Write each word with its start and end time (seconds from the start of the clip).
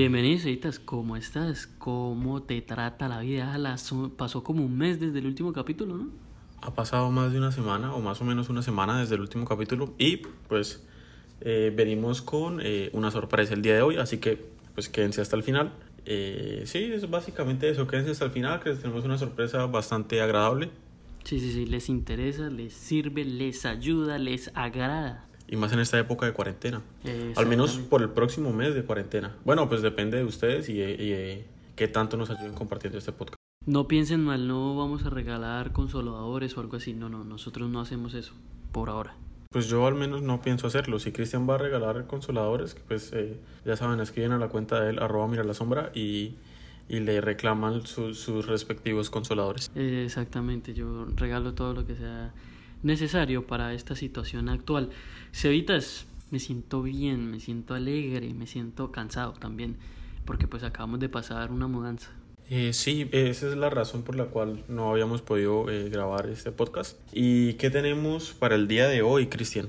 Bienvenidos, 0.00 0.46
Editas. 0.46 0.78
¿Cómo 0.78 1.14
estás? 1.14 1.66
¿Cómo 1.66 2.42
te 2.42 2.62
trata 2.62 3.06
la 3.06 3.20
vida? 3.20 3.58
La 3.58 3.76
so- 3.76 4.10
pasó 4.16 4.42
como 4.42 4.64
un 4.64 4.78
mes 4.78 4.98
desde 4.98 5.18
el 5.18 5.26
último 5.26 5.52
capítulo, 5.52 5.94
¿no? 5.94 6.08
Ha 6.62 6.72
pasado 6.74 7.10
más 7.10 7.32
de 7.32 7.38
una 7.38 7.52
semana 7.52 7.94
o 7.94 8.00
más 8.00 8.18
o 8.22 8.24
menos 8.24 8.48
una 8.48 8.62
semana 8.62 8.98
desde 8.98 9.16
el 9.16 9.20
último 9.20 9.44
capítulo 9.44 9.92
y 9.98 10.16
pues 10.48 10.82
eh, 11.42 11.70
venimos 11.76 12.22
con 12.22 12.60
eh, 12.62 12.88
una 12.94 13.10
sorpresa 13.10 13.52
el 13.52 13.60
día 13.60 13.74
de 13.74 13.82
hoy, 13.82 13.96
así 13.98 14.16
que 14.16 14.42
pues 14.74 14.88
quédense 14.88 15.20
hasta 15.20 15.36
el 15.36 15.42
final. 15.42 15.74
Eh, 16.06 16.62
sí, 16.64 16.78
es 16.78 17.10
básicamente 17.10 17.68
eso, 17.68 17.86
quédense 17.86 18.12
hasta 18.12 18.24
el 18.24 18.30
final, 18.30 18.60
que 18.60 18.72
tenemos 18.72 19.04
una 19.04 19.18
sorpresa 19.18 19.66
bastante 19.66 20.22
agradable 20.22 20.70
Sí, 21.24 21.38
sí, 21.40 21.52
sí. 21.52 21.66
Les 21.66 21.88
interesa, 21.88 22.48
les 22.50 22.72
sirve, 22.72 23.24
les 23.24 23.66
ayuda, 23.66 24.18
les 24.18 24.50
agrada. 24.54 25.29
Y 25.50 25.56
más 25.56 25.72
en 25.72 25.80
esta 25.80 25.98
época 25.98 26.24
de 26.24 26.32
cuarentena. 26.32 26.80
Al 27.36 27.46
menos 27.46 27.76
por 27.78 28.00
el 28.00 28.08
próximo 28.10 28.52
mes 28.52 28.74
de 28.74 28.84
cuarentena. 28.84 29.36
Bueno, 29.44 29.68
pues 29.68 29.82
depende 29.82 30.16
de 30.16 30.24
ustedes 30.24 30.68
y, 30.68 30.74
y, 30.74 31.12
eh, 31.12 31.46
qué 31.76 31.88
tanto 31.88 32.16
nos 32.16 32.30
ayuden 32.30 32.54
compartiendo 32.54 32.96
este 32.98 33.12
podcast. 33.12 33.34
No 33.66 33.88
piensen 33.88 34.24
mal, 34.24 34.46
no 34.48 34.76
vamos 34.76 35.04
a 35.04 35.10
regalar 35.10 35.72
consoladores 35.72 36.56
o 36.56 36.60
algo 36.60 36.76
así. 36.76 36.94
No, 36.94 37.08
no, 37.08 37.24
nosotros 37.24 37.68
no 37.68 37.80
hacemos 37.80 38.14
eso. 38.14 38.32
Por 38.72 38.88
ahora. 38.88 39.14
Pues 39.50 39.66
yo 39.68 39.84
al 39.86 39.96
menos 39.96 40.22
no 40.22 40.40
pienso 40.40 40.68
hacerlo. 40.68 41.00
Si 41.00 41.10
Cristian 41.10 41.48
va 41.50 41.56
a 41.56 41.58
regalar 41.58 42.06
consoladores, 42.06 42.76
pues 42.86 43.12
eh, 43.12 43.36
ya 43.64 43.76
saben, 43.76 43.98
escriben 43.98 44.30
a 44.32 44.38
la 44.38 44.48
cuenta 44.48 44.80
de 44.80 44.90
él, 44.90 44.98
arroba 45.00 45.26
mira 45.26 45.42
la 45.42 45.54
sombra, 45.54 45.90
y, 45.92 46.36
y 46.88 47.00
le 47.00 47.20
reclaman 47.20 47.84
su- 47.84 48.14
sus 48.14 48.46
respectivos 48.46 49.10
consoladores. 49.10 49.72
Eh, 49.74 50.04
exactamente, 50.06 50.72
yo 50.72 51.06
regalo 51.16 51.52
todo 51.54 51.74
lo 51.74 51.84
que 51.84 51.96
sea 51.96 52.32
necesario 52.84 53.46
para 53.46 53.74
esta 53.74 53.96
situación 53.96 54.48
actual. 54.48 54.90
Cevitas, 55.32 56.06
me 56.30 56.38
siento 56.38 56.82
bien, 56.82 57.30
me 57.30 57.40
siento 57.40 57.74
alegre, 57.74 58.32
me 58.34 58.46
siento 58.46 58.90
cansado 58.90 59.32
también, 59.32 59.76
porque 60.24 60.46
pues 60.46 60.62
acabamos 60.62 61.00
de 61.00 61.08
pasar 61.08 61.50
una 61.52 61.66
mudanza. 61.66 62.10
Eh, 62.48 62.72
sí, 62.72 63.08
esa 63.12 63.48
es 63.48 63.56
la 63.56 63.70
razón 63.70 64.02
por 64.02 64.16
la 64.16 64.26
cual 64.26 64.64
no 64.66 64.90
habíamos 64.90 65.22
podido 65.22 65.70
eh, 65.70 65.88
grabar 65.88 66.28
este 66.28 66.50
podcast. 66.50 66.98
¿Y 67.12 67.54
qué 67.54 67.70
tenemos 67.70 68.32
para 68.32 68.56
el 68.56 68.66
día 68.66 68.88
de 68.88 69.02
hoy, 69.02 69.28
Cristian? 69.28 69.68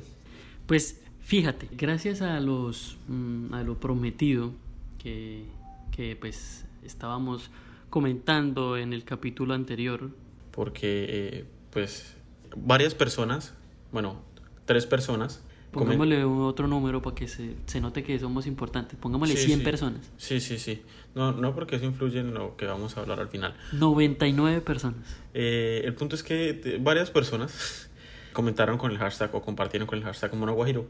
Pues 0.65 0.99
fíjate, 1.19 1.67
gracias 1.71 2.21
a 2.21 2.39
los 2.39 2.97
mm, 3.07 3.53
a 3.53 3.63
lo 3.63 3.79
prometido 3.79 4.51
que, 4.97 5.45
que 5.91 6.15
pues 6.15 6.65
estábamos 6.83 7.51
comentando 7.91 8.77
en 8.77 8.93
el 8.93 9.03
capítulo 9.03 9.53
anterior, 9.53 10.09
Porque, 10.51 11.05
eh, 11.09 11.45
pues, 11.71 12.15
varias 12.55 12.95
personas, 12.95 13.53
bueno, 13.91 14.21
tres 14.65 14.87
personas. 14.87 15.43
Pongámosle 15.71 16.23
otro 16.25 16.67
número 16.67 17.01
para 17.01 17.15
que 17.15 17.27
se, 17.27 17.55
se 17.65 17.79
note 17.81 18.03
que 18.03 18.19
somos 18.19 18.45
importantes, 18.47 18.97
pongámosle 18.99 19.35
Sí, 19.37 19.45
100 19.47 19.59
sí. 19.59 19.65
personas. 19.65 20.11
Sí, 20.17 20.39
sí, 20.39 20.57
sí. 20.57 20.81
No, 21.15 21.31
no 21.31 21.53
porque 21.55 21.75
eso 21.77 21.85
influye 21.85 22.19
en 22.19 22.33
lo 22.33 22.55
que 22.57 22.65
vamos 22.65 22.97
a 22.97 23.01
hablar 23.01 23.19
al 23.19 23.27
final. 23.29 23.53
99 23.73 24.61
personas. 24.61 25.17
Eh, 25.33 25.81
el 25.85 25.93
punto 25.95 26.15
es 26.15 26.23
que 26.23 26.53
te- 26.53 26.77
varias 26.77 27.09
personas 27.11 27.89
comentaron 28.33 28.77
con 28.77 28.91
el 28.91 28.97
hashtag 28.97 29.33
o 29.35 29.41
compartieron 29.41 29.87
con 29.87 29.97
el 29.97 30.03
hashtag 30.03 30.33
Mono 30.35 30.53
Guajiro. 30.53 30.85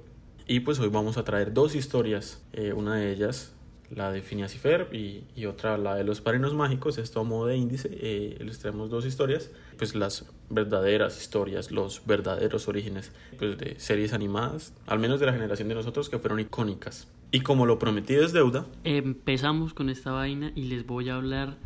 Y 0.48 0.62
pues 0.62 0.80
hoy 0.80 0.90
vamos 0.90 1.18
a 1.18 1.24
traer 1.24 1.54
dos 1.54 1.76
historias. 1.76 2.42
Eh, 2.54 2.74
una 2.74 2.96
de 2.96 3.12
ellas, 3.14 3.54
la 3.96 4.12
de 4.12 4.22
Phineas 4.22 4.56
y 4.56 5.24
y, 5.36 5.46
otra, 5.46 5.78
la 5.78 5.96
de 5.96 6.04
los 6.04 6.22
padrinos 6.22 6.54
mágicos. 6.54 6.98
Esto 6.98 7.20
a 7.20 7.24
modo 7.24 7.48
de 7.48 7.58
índice. 7.58 7.90
Eh, 7.92 8.38
les 8.44 8.60
traemos 8.60 8.90
dos 8.90 9.06
historias. 9.06 9.52
Pues 9.78 9.96
las 9.96 10.26
verdaderas 10.50 11.20
historias, 11.20 11.72
los 11.72 12.06
verdaderos 12.06 12.68
orígenes 12.68 13.12
pues, 13.38 13.58
de 13.58 13.80
series 13.80 14.14
animadas, 14.14 14.74
al 14.86 15.00
menos 15.00 15.20
de 15.20 15.26
la 15.26 15.34
generación 15.34 15.68
de 15.70 15.76
nosotros, 15.76 16.10
que 16.10 16.20
fueron 16.20 16.40
icónicas. 16.40 17.08
Y 17.32 17.42
como 17.42 17.66
lo 17.66 17.80
prometido 17.80 18.24
es 18.26 18.34
deuda, 18.34 18.66
Empezamos 18.84 19.74
con 19.74 19.90
esta 19.90 20.12
vaina 20.12 20.52
y 20.56 20.64
les 20.64 20.86
voy 20.86 21.10
a 21.10 21.16
hablar 21.16 21.58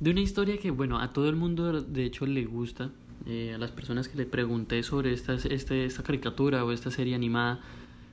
de 0.00 0.10
una 0.10 0.20
historia 0.20 0.58
que, 0.58 0.70
bueno, 0.70 0.98
a 0.98 1.12
todo 1.12 1.28
el 1.28 1.36
mundo 1.36 1.80
de 1.82 2.04
hecho 2.04 2.26
le 2.26 2.44
gusta. 2.44 2.90
Eh, 3.26 3.52
a 3.54 3.58
las 3.58 3.70
personas 3.70 4.08
que 4.08 4.18
le 4.18 4.26
pregunté 4.26 4.82
sobre 4.82 5.12
esta, 5.14 5.34
este, 5.34 5.84
esta 5.86 6.02
caricatura 6.02 6.62
o 6.64 6.72
esta 6.72 6.90
serie 6.90 7.14
animada, 7.14 7.60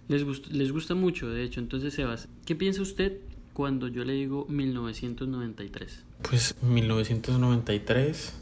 les, 0.07 0.25
gust- 0.25 0.47
les 0.51 0.71
gusta 0.71 0.95
mucho, 0.95 1.29
de 1.29 1.43
hecho. 1.43 1.59
Entonces, 1.59 1.93
Sebas, 1.93 2.29
¿qué 2.45 2.55
piensa 2.55 2.81
usted 2.81 3.17
cuando 3.53 3.87
yo 3.87 4.03
le 4.03 4.13
digo 4.13 4.45
1993? 4.49 6.03
Pues 6.27 6.55
1993. 6.61 8.37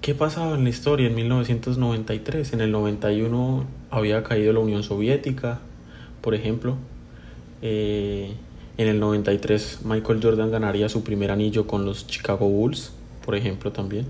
¿Qué 0.00 0.14
pasaba 0.14 0.54
en 0.56 0.64
la 0.64 0.70
historia 0.70 1.08
en 1.08 1.14
1993? 1.14 2.52
En 2.52 2.60
el 2.60 2.70
91 2.70 3.66
había 3.90 4.22
caído 4.22 4.52
la 4.52 4.60
Unión 4.60 4.82
Soviética, 4.82 5.60
por 6.20 6.34
ejemplo. 6.34 6.76
Eh, 7.62 8.34
en 8.76 8.86
el 8.86 9.00
93 9.00 9.80
Michael 9.84 10.20
Jordan 10.22 10.52
ganaría 10.52 10.88
su 10.88 11.02
primer 11.02 11.32
anillo 11.32 11.66
con 11.66 11.84
los 11.84 12.06
Chicago 12.06 12.48
Bulls, 12.48 12.92
por 13.24 13.34
ejemplo, 13.34 13.72
también. 13.72 14.06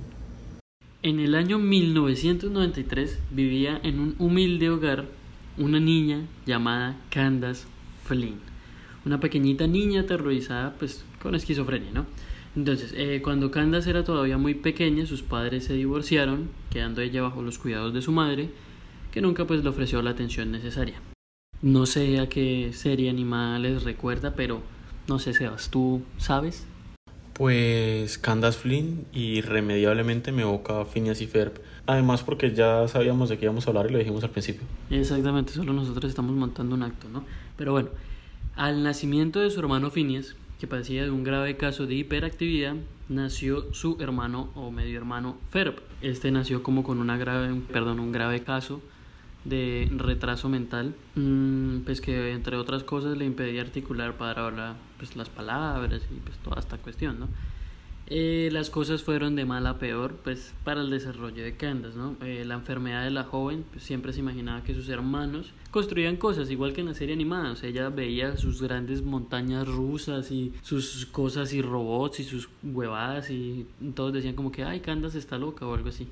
En 1.02 1.20
el 1.20 1.34
año 1.34 1.58
1993 1.58 3.18
vivía 3.30 3.80
en 3.82 3.98
un 3.98 4.14
humilde 4.18 4.68
hogar 4.68 5.06
una 5.56 5.80
niña 5.80 6.26
llamada 6.44 6.96
Candace 7.08 7.64
Flynn. 8.04 8.47
Una 9.08 9.20
pequeñita 9.20 9.66
niña 9.66 10.02
aterrorizada 10.02 10.74
pues 10.78 11.02
con 11.22 11.34
esquizofrenia, 11.34 11.90
¿no? 11.94 12.04
Entonces, 12.54 12.92
eh, 12.94 13.22
cuando 13.24 13.50
Candace 13.50 13.88
era 13.88 14.04
todavía 14.04 14.36
muy 14.36 14.52
pequeña, 14.52 15.06
sus 15.06 15.22
padres 15.22 15.64
se 15.64 15.72
divorciaron, 15.72 16.50
quedando 16.68 17.00
ella 17.00 17.22
bajo 17.22 17.40
los 17.40 17.56
cuidados 17.56 17.94
de 17.94 18.02
su 18.02 18.12
madre, 18.12 18.50
que 19.10 19.22
nunca 19.22 19.46
pues 19.46 19.62
le 19.62 19.70
ofreció 19.70 20.02
la 20.02 20.10
atención 20.10 20.52
necesaria. 20.52 21.00
No 21.62 21.86
sé 21.86 22.20
a 22.20 22.28
qué 22.28 22.72
serie 22.74 23.08
animada 23.08 23.58
les 23.58 23.82
recuerda, 23.82 24.34
pero 24.34 24.60
no 25.08 25.18
sé, 25.18 25.32
Sebas, 25.32 25.70
¿tú 25.70 26.02
sabes? 26.18 26.66
Pues 27.32 28.18
Candace 28.18 28.58
Flynn 28.58 29.06
irremediablemente 29.14 30.32
me 30.32 30.42
evoca 30.42 30.82
a 30.82 30.84
Phineas 30.84 31.22
y 31.22 31.26
Ferb. 31.26 31.62
Además 31.86 32.22
porque 32.22 32.52
ya 32.52 32.86
sabíamos 32.88 33.30
de 33.30 33.38
qué 33.38 33.46
íbamos 33.46 33.66
a 33.66 33.70
hablar 33.70 33.86
y 33.88 33.92
lo 33.94 33.98
dijimos 34.00 34.22
al 34.22 34.30
principio. 34.30 34.66
Exactamente, 34.90 35.54
solo 35.54 35.72
nosotros 35.72 36.10
estamos 36.10 36.36
montando 36.36 36.74
un 36.74 36.82
acto, 36.82 37.08
¿no? 37.08 37.24
Pero 37.56 37.72
bueno, 37.72 37.88
al 38.58 38.82
nacimiento 38.82 39.38
de 39.38 39.50
su 39.50 39.60
hermano 39.60 39.90
Phineas, 39.90 40.34
que 40.58 40.66
padecía 40.66 41.04
de 41.04 41.12
un 41.12 41.22
grave 41.22 41.56
caso 41.56 41.86
de 41.86 41.94
hiperactividad, 41.94 42.74
nació 43.08 43.72
su 43.72 43.96
hermano 44.00 44.50
o 44.56 44.72
medio 44.72 44.98
hermano 44.98 45.38
Ferb. 45.50 45.76
Este 46.02 46.32
nació 46.32 46.64
como 46.64 46.82
con 46.82 46.98
una 46.98 47.16
grave, 47.16 47.54
perdón, 47.72 48.00
un 48.00 48.10
grave 48.10 48.42
caso 48.42 48.82
de 49.44 49.88
retraso 49.96 50.48
mental, 50.48 50.96
mm, 51.14 51.78
pues 51.84 52.00
que 52.00 52.32
entre 52.32 52.56
otras 52.56 52.82
cosas 52.82 53.16
le 53.16 53.24
impedía 53.24 53.62
articular 53.62 54.16
para 54.16 54.46
hablar 54.46 54.74
pues, 54.98 55.14
las 55.14 55.28
palabras 55.28 56.02
y 56.10 56.18
pues 56.18 56.36
toda 56.38 56.58
esta 56.58 56.78
cuestión, 56.78 57.20
¿no? 57.20 57.28
Eh, 58.10 58.48
las 58.52 58.70
cosas 58.70 59.02
fueron 59.02 59.36
de 59.36 59.44
mal 59.44 59.66
a 59.66 59.78
peor 59.78 60.16
pues 60.24 60.54
para 60.64 60.80
el 60.80 60.88
desarrollo 60.88 61.44
de 61.44 61.56
Candace, 61.56 61.96
¿no? 61.96 62.16
Eh, 62.22 62.44
la 62.46 62.54
enfermedad 62.54 63.04
de 63.04 63.10
la 63.10 63.24
joven 63.24 63.64
pues, 63.70 63.84
siempre 63.84 64.14
se 64.14 64.20
imaginaba 64.20 64.62
que 64.62 64.74
sus 64.74 64.88
hermanos 64.88 65.52
construían 65.70 66.16
cosas 66.16 66.50
igual 66.50 66.72
que 66.72 66.80
en 66.80 66.86
la 66.86 66.94
serie 66.94 67.14
animada, 67.14 67.52
o 67.52 67.56
sea, 67.56 67.68
ella 67.68 67.90
veía 67.90 68.38
sus 68.38 68.62
grandes 68.62 69.02
montañas 69.02 69.68
rusas 69.68 70.30
y 70.30 70.54
sus 70.62 71.04
cosas 71.04 71.52
y 71.52 71.60
robots 71.60 72.20
y 72.20 72.24
sus 72.24 72.48
huevadas 72.62 73.30
y 73.30 73.66
todos 73.94 74.14
decían 74.14 74.34
como 74.34 74.52
que 74.52 74.64
ay 74.64 74.80
Candace 74.80 75.18
está 75.18 75.36
loca 75.36 75.66
o 75.66 75.74
algo 75.74 75.90
así. 75.90 76.08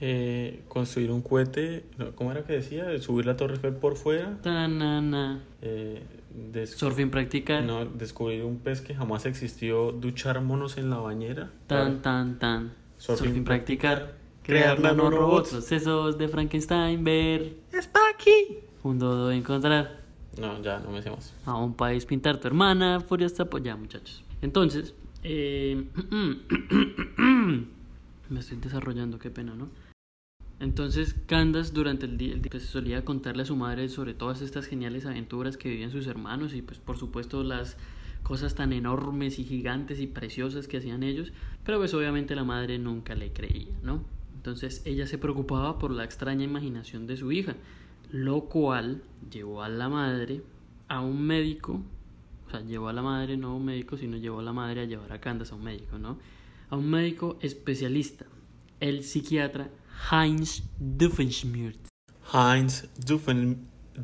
Eh, 0.00 0.64
construir 0.68 1.10
un 1.10 1.22
cohete, 1.22 1.84
¿cómo 2.16 2.32
era 2.32 2.44
que 2.44 2.54
decía? 2.54 2.98
Subir 3.00 3.26
la 3.26 3.36
Torre 3.36 3.54
Eiffel 3.54 3.74
por 3.74 3.96
fuera. 3.96 4.38
Tanana. 4.42 5.42
Eh, 5.62 6.02
Surfing 6.66 7.10
practicar. 7.10 7.62
no, 7.62 7.84
descubrir 7.84 8.44
un 8.44 8.58
pez 8.58 8.80
que 8.80 8.94
jamás 8.94 9.24
existió, 9.24 9.92
duchar 9.92 10.40
monos 10.40 10.78
en 10.78 10.90
la 10.90 10.96
bañera. 10.96 11.50
Tan 11.68 12.02
tan 12.02 12.38
tan. 12.38 12.72
Surfing 12.98 13.26
Surfing, 13.26 13.44
practicar. 13.44 14.16
crear 14.42 14.76
Crear 14.76 14.96
nanorobots. 14.96 15.52
Los 15.52 15.64
sesos 15.64 16.18
de 16.18 16.28
Frankenstein. 16.28 17.04
Ver. 17.04 17.56
¡Está 17.72 18.00
aquí! 18.12 18.58
Un 18.82 18.98
dodo 18.98 19.30
encontrar. 19.30 20.02
No, 20.38 20.60
ya, 20.60 20.80
no 20.80 20.90
me 20.90 21.00
sé 21.00 21.10
más. 21.10 21.32
a 21.46 21.56
un 21.56 21.74
país 21.74 22.04
pintar 22.04 22.38
tu 22.38 22.48
hermana, 22.48 23.00
furiosa, 23.00 23.44
pues 23.44 23.62
ya 23.62 23.76
muchachos. 23.76 24.24
Entonces, 24.42 24.94
eh, 25.22 25.84
me 28.28 28.40
estoy 28.40 28.58
desarrollando, 28.58 29.18
qué 29.18 29.30
pena, 29.30 29.54
¿no? 29.54 29.68
Entonces, 30.60 31.14
Candace 31.26 31.72
durante 31.72 32.06
el 32.06 32.16
día, 32.16 32.32
el 32.32 32.42
día, 32.42 32.50
pues, 32.50 32.64
solía 32.64 33.04
contarle 33.04 33.42
a 33.42 33.46
su 33.46 33.56
madre 33.56 33.88
sobre 33.88 34.14
todas 34.14 34.40
estas 34.40 34.66
geniales 34.66 35.04
aventuras 35.04 35.56
que 35.56 35.68
vivían 35.68 35.90
sus 35.90 36.06
hermanos 36.06 36.54
y 36.54 36.62
pues 36.62 36.78
por 36.78 36.96
supuesto 36.96 37.42
las 37.42 37.76
cosas 38.22 38.54
tan 38.54 38.72
enormes 38.72 39.38
y 39.38 39.44
gigantes 39.44 40.00
y 40.00 40.06
preciosas 40.06 40.66
que 40.66 40.78
hacían 40.78 41.02
ellos, 41.02 41.32
pero 41.64 41.78
pues 41.78 41.92
obviamente 41.92 42.34
la 42.34 42.44
madre 42.44 42.78
nunca 42.78 43.14
le 43.14 43.32
creía, 43.32 43.74
¿no? 43.82 44.02
Entonces 44.36 44.82
ella 44.86 45.06
se 45.06 45.18
preocupaba 45.18 45.78
por 45.78 45.90
la 45.90 46.04
extraña 46.04 46.44
imaginación 46.44 47.06
de 47.06 47.16
su 47.16 47.32
hija, 47.32 47.56
lo 48.10 48.44
cual 48.44 49.02
llevó 49.30 49.62
a 49.62 49.68
la 49.68 49.88
madre 49.88 50.42
a 50.88 51.00
un 51.00 51.20
médico, 51.20 51.82
o 52.46 52.50
sea, 52.50 52.60
llevó 52.60 52.88
a 52.88 52.92
la 52.92 53.02
madre, 53.02 53.36
no 53.36 53.48
a 53.48 53.54
un 53.54 53.64
médico, 53.64 53.96
sino 53.96 54.16
llevó 54.16 54.40
a 54.40 54.42
la 54.42 54.52
madre 54.52 54.82
a 54.82 54.84
llevar 54.84 55.12
a 55.12 55.20
Candace 55.20 55.52
a 55.52 55.56
un 55.56 55.64
médico, 55.64 55.98
¿no? 55.98 56.18
A 56.70 56.76
un 56.76 56.88
médico 56.88 57.38
especialista, 57.42 58.24
el 58.80 59.02
psiquiatra 59.02 59.68
Heinz 60.10 60.62
Doofenshmirtz. 60.78 61.88
Heinz 62.32 62.88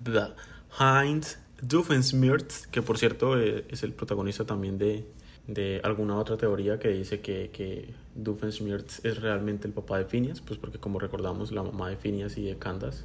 blah, 0.05 0.35
Heinz 0.79 1.39
Doofenshmirtz, 1.63 2.67
que 2.69 2.83
por 2.83 2.99
cierto 2.99 3.39
eh, 3.39 3.65
es 3.69 3.83
el 3.83 3.93
protagonista 3.93 4.45
también 4.45 4.79
de, 4.79 5.07
de 5.47 5.81
alguna 5.85 6.17
otra 6.17 6.37
teoría 6.37 6.79
que 6.79 6.89
dice 6.89 7.21
que, 7.21 7.51
que 7.51 7.93
Doofenshmirtz 8.15 9.05
es 9.05 9.21
realmente 9.21 9.67
el 9.67 9.75
papá 9.75 9.99
de 9.99 10.05
Phineas, 10.05 10.41
pues 10.41 10.59
porque 10.59 10.79
como 10.79 10.99
recordamos 10.99 11.53
la 11.53 11.63
mamá 11.63 11.89
de 11.91 11.97
Phineas 11.97 12.37
y 12.39 12.45
de 12.45 12.57
Candace 12.57 13.05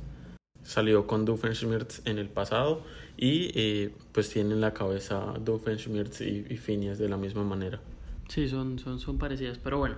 salió 0.63 1.05
con 1.05 1.25
Doofenshmirtz 1.25 2.01
en 2.05 2.17
el 2.17 2.27
pasado 2.27 2.81
y 3.17 3.51
eh, 3.53 3.93
pues 4.11 4.29
tienen 4.29 4.61
la 4.61 4.73
cabeza 4.73 5.33
Doofenshmirtz 5.39 6.21
y, 6.21 6.45
y 6.49 6.57
Phineas 6.57 6.97
de 6.97 7.07
la 7.07 7.17
misma 7.17 7.43
manera. 7.43 7.79
Sí, 8.27 8.49
son, 8.49 8.79
son, 8.79 8.99
son 8.99 9.17
parecidas, 9.17 9.59
pero 9.59 9.77
bueno. 9.77 9.95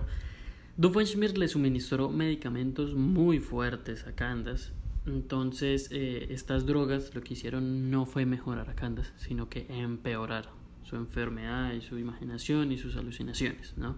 Doofenshmirtz 0.78 1.36
le 1.36 1.48
suministró 1.48 2.08
medicamentos 2.08 2.94
muy 2.94 3.40
fuertes 3.40 4.06
a 4.06 4.12
Candace. 4.12 4.70
Entonces, 5.06 5.88
eh, 5.90 6.28
estas 6.30 6.66
drogas 6.66 7.12
lo 7.16 7.20
que 7.20 7.34
hicieron 7.34 7.90
no 7.90 8.06
fue 8.06 8.26
mejorar 8.26 8.70
a 8.70 8.76
Candace, 8.76 9.10
sino 9.16 9.48
que 9.48 9.66
empeorar 9.68 10.50
su 10.84 10.94
enfermedad 10.94 11.72
y 11.72 11.80
su 11.80 11.98
imaginación 11.98 12.70
y 12.70 12.78
sus 12.78 12.94
alucinaciones, 12.94 13.76
¿no? 13.76 13.96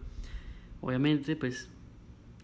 Obviamente, 0.81 1.37
pues, 1.37 1.69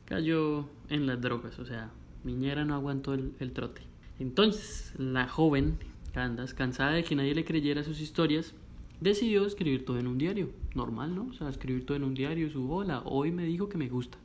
cayó 0.05 0.69
en 0.91 1.07
las 1.07 1.19
drogas, 1.19 1.59
o 1.59 1.65
sea, 1.65 1.91
Miñera 2.23 2.67
no 2.67 2.75
aguantó 2.75 3.15
el, 3.15 3.33
el 3.41 3.53
trote. 3.53 3.81
Entonces, 4.19 4.93
la 4.99 5.29
joven 5.29 5.79
Candace, 6.13 6.55
cansada 6.55 6.91
de 6.91 7.05
que 7.05 7.17
nadie 7.17 7.35
le 7.35 7.47
creyera 7.47 7.85
sus 7.85 8.03
historias, 8.03 8.53
decidió 9.01 9.47
escribir 9.47 9.87
todo 9.87 9.99
en 9.99 10.07
un 10.07 10.19
diario. 10.19 10.51
Normal, 10.75 11.15
¿no? 11.15 11.29
O 11.29 11.33
sea, 11.33 11.49
escribir 11.49 11.87
todo 11.87 11.97
en 11.97 12.05
un 12.05 12.13
diario, 12.13 12.51
su 12.51 12.71
hola, 12.71 13.01
hoy 13.07 13.33
me 13.33 13.47
dijo 13.47 13.71
que 13.71 13.79
me 13.79 13.89
gusta. 13.89 14.19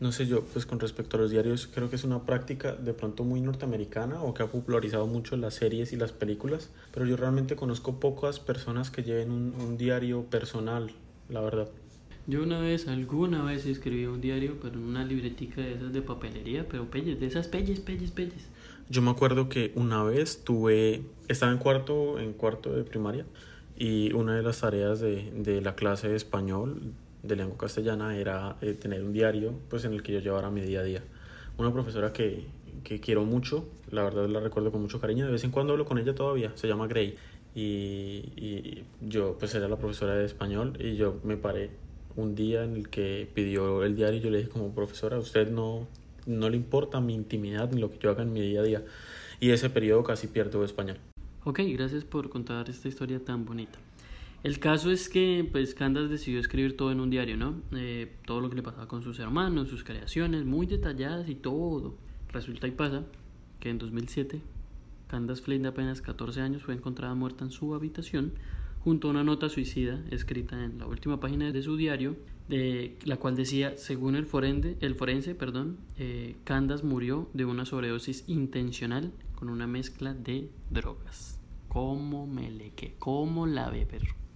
No 0.00 0.12
sé 0.12 0.26
yo, 0.26 0.44
pues 0.44 0.64
con 0.64 0.78
respecto 0.78 1.16
a 1.16 1.20
los 1.20 1.30
diarios, 1.30 1.68
creo 1.72 1.90
que 1.90 1.96
es 1.96 2.04
una 2.04 2.24
práctica 2.24 2.72
de 2.72 2.94
pronto 2.94 3.24
muy 3.24 3.40
norteamericana 3.40 4.22
o 4.22 4.32
que 4.32 4.44
ha 4.44 4.46
popularizado 4.46 5.08
mucho 5.08 5.36
las 5.36 5.54
series 5.54 5.92
y 5.92 5.96
las 5.96 6.12
películas, 6.12 6.70
pero 6.92 7.04
yo 7.04 7.16
realmente 7.16 7.56
conozco 7.56 7.98
pocas 7.98 8.38
personas 8.38 8.90
que 8.90 9.02
lleven 9.02 9.32
un, 9.32 9.54
un 9.60 9.76
diario 9.76 10.22
personal, 10.24 10.92
la 11.28 11.40
verdad. 11.40 11.68
Yo 12.28 12.42
una 12.42 12.60
vez, 12.60 12.86
alguna 12.86 13.42
vez 13.42 13.66
escribí 13.66 14.04
un 14.04 14.20
diario, 14.20 14.58
pero 14.60 14.74
en 14.74 14.84
una 14.84 15.04
libretica 15.04 15.62
de 15.62 15.72
esas 15.74 15.92
de 15.92 16.02
papelería, 16.02 16.68
pero 16.68 16.90
pelles, 16.90 17.18
de 17.18 17.26
esas 17.26 17.48
pelles, 17.48 17.80
pelles, 17.80 18.10
pelles. 18.10 18.46
Yo 18.90 19.02
me 19.02 19.10
acuerdo 19.10 19.48
que 19.48 19.72
una 19.74 20.04
vez 20.04 20.44
tuve, 20.44 21.02
estaba 21.26 21.50
en 21.50 21.58
cuarto, 21.58 22.20
en 22.20 22.34
cuarto 22.34 22.72
de 22.72 22.84
primaria 22.84 23.24
y 23.76 24.12
una 24.12 24.36
de 24.36 24.42
las 24.42 24.60
tareas 24.60 25.00
de, 25.00 25.32
de 25.36 25.60
la 25.60 25.74
clase 25.74 26.08
de 26.08 26.16
español 26.16 26.92
de 27.22 27.36
lengua 27.36 27.56
castellana 27.58 28.16
era 28.16 28.56
eh, 28.60 28.74
tener 28.74 29.02
un 29.02 29.12
diario 29.12 29.54
pues 29.68 29.84
en 29.84 29.92
el 29.92 30.02
que 30.02 30.12
yo 30.12 30.20
llevara 30.20 30.50
mi 30.50 30.60
día 30.60 30.80
a 30.80 30.84
día. 30.84 31.02
Una 31.56 31.72
profesora 31.72 32.12
que, 32.12 32.44
que 32.84 33.00
quiero 33.00 33.24
mucho, 33.24 33.68
la 33.90 34.02
verdad 34.04 34.28
la 34.28 34.40
recuerdo 34.40 34.70
con 34.70 34.80
mucho 34.80 35.00
cariño, 35.00 35.26
de 35.26 35.32
vez 35.32 35.44
en 35.44 35.50
cuando 35.50 35.72
hablo 35.72 35.84
con 35.84 35.98
ella 35.98 36.14
todavía, 36.14 36.52
se 36.54 36.68
llama 36.68 36.86
Gray 36.86 37.16
y, 37.54 38.32
y 38.36 38.84
yo 39.00 39.36
pues 39.38 39.54
era 39.54 39.68
la 39.68 39.76
profesora 39.76 40.14
de 40.14 40.24
español 40.24 40.76
y 40.78 40.96
yo 40.96 41.20
me 41.24 41.36
paré 41.36 41.70
un 42.18 42.34
día 42.34 42.64
en 42.64 42.74
el 42.74 42.88
que 42.88 43.28
pidió 43.32 43.84
el 43.84 43.94
diario 43.94 44.18
y 44.18 44.22
yo 44.22 44.30
le 44.30 44.38
dije 44.38 44.50
como 44.50 44.74
profesora, 44.74 45.16
a 45.16 45.20
usted 45.20 45.50
no, 45.50 45.86
no 46.26 46.50
le 46.50 46.56
importa 46.56 47.00
mi 47.00 47.14
intimidad 47.14 47.70
ni 47.72 47.80
lo 47.80 47.90
que 47.90 47.98
yo 47.98 48.10
haga 48.10 48.22
en 48.22 48.32
mi 48.32 48.40
día 48.40 48.60
a 48.60 48.64
día. 48.64 48.82
Y 49.40 49.50
ese 49.50 49.70
periodo 49.70 50.02
casi 50.02 50.26
pierdo 50.26 50.64
español. 50.64 50.98
Ok, 51.44 51.60
gracias 51.72 52.04
por 52.04 52.28
contar 52.28 52.68
esta 52.68 52.88
historia 52.88 53.24
tan 53.24 53.44
bonita. 53.44 53.78
El 54.44 54.60
caso 54.60 54.92
es 54.92 55.08
que 55.08 55.48
pues 55.50 55.74
Candace 55.74 56.06
decidió 56.06 56.38
escribir 56.38 56.76
todo 56.76 56.92
en 56.92 57.00
un 57.00 57.10
diario, 57.10 57.36
¿no? 57.36 57.60
Eh, 57.72 58.16
todo 58.24 58.40
lo 58.40 58.48
que 58.48 58.56
le 58.56 58.62
pasaba 58.62 58.86
con 58.86 59.02
sus 59.02 59.18
hermanos, 59.18 59.68
sus 59.68 59.82
creaciones, 59.82 60.44
muy 60.44 60.66
detalladas 60.66 61.28
y 61.28 61.34
todo. 61.34 61.96
Resulta 62.32 62.68
y 62.68 62.70
pasa 62.70 63.04
que 63.58 63.70
en 63.70 63.78
2007 63.78 64.40
Candace 65.08 65.42
Flynn 65.42 65.62
de 65.62 65.68
apenas 65.68 66.00
14 66.00 66.40
años 66.40 66.62
fue 66.62 66.74
encontrada 66.74 67.14
muerta 67.14 67.44
en 67.44 67.50
su 67.50 67.74
habitación 67.74 68.32
junto 68.84 69.08
a 69.08 69.10
una 69.10 69.24
nota 69.24 69.48
suicida 69.48 70.00
escrita 70.10 70.64
en 70.64 70.78
la 70.78 70.86
última 70.86 71.18
página 71.18 71.50
de 71.50 71.62
su 71.62 71.76
diario, 71.76 72.16
de 72.48 72.96
la 73.04 73.16
cual 73.16 73.34
decía, 73.34 73.76
según 73.76 74.14
el 74.14 74.24
forense, 74.24 74.76
el 74.80 74.94
forense 74.94 75.34
perdón, 75.34 75.78
eh, 75.98 76.36
murió 76.84 77.28
de 77.34 77.44
una 77.44 77.64
sobredosis 77.64 78.24
intencional 78.28 79.12
con 79.34 79.50
una 79.50 79.66
mezcla 79.66 80.14
de 80.14 80.48
drogas. 80.70 81.40
¿Cómo 81.68 82.26
me 82.26 82.50
le? 82.50 82.72
¿Cómo 82.98 83.46
la 83.46 83.68
ve? 83.70 83.86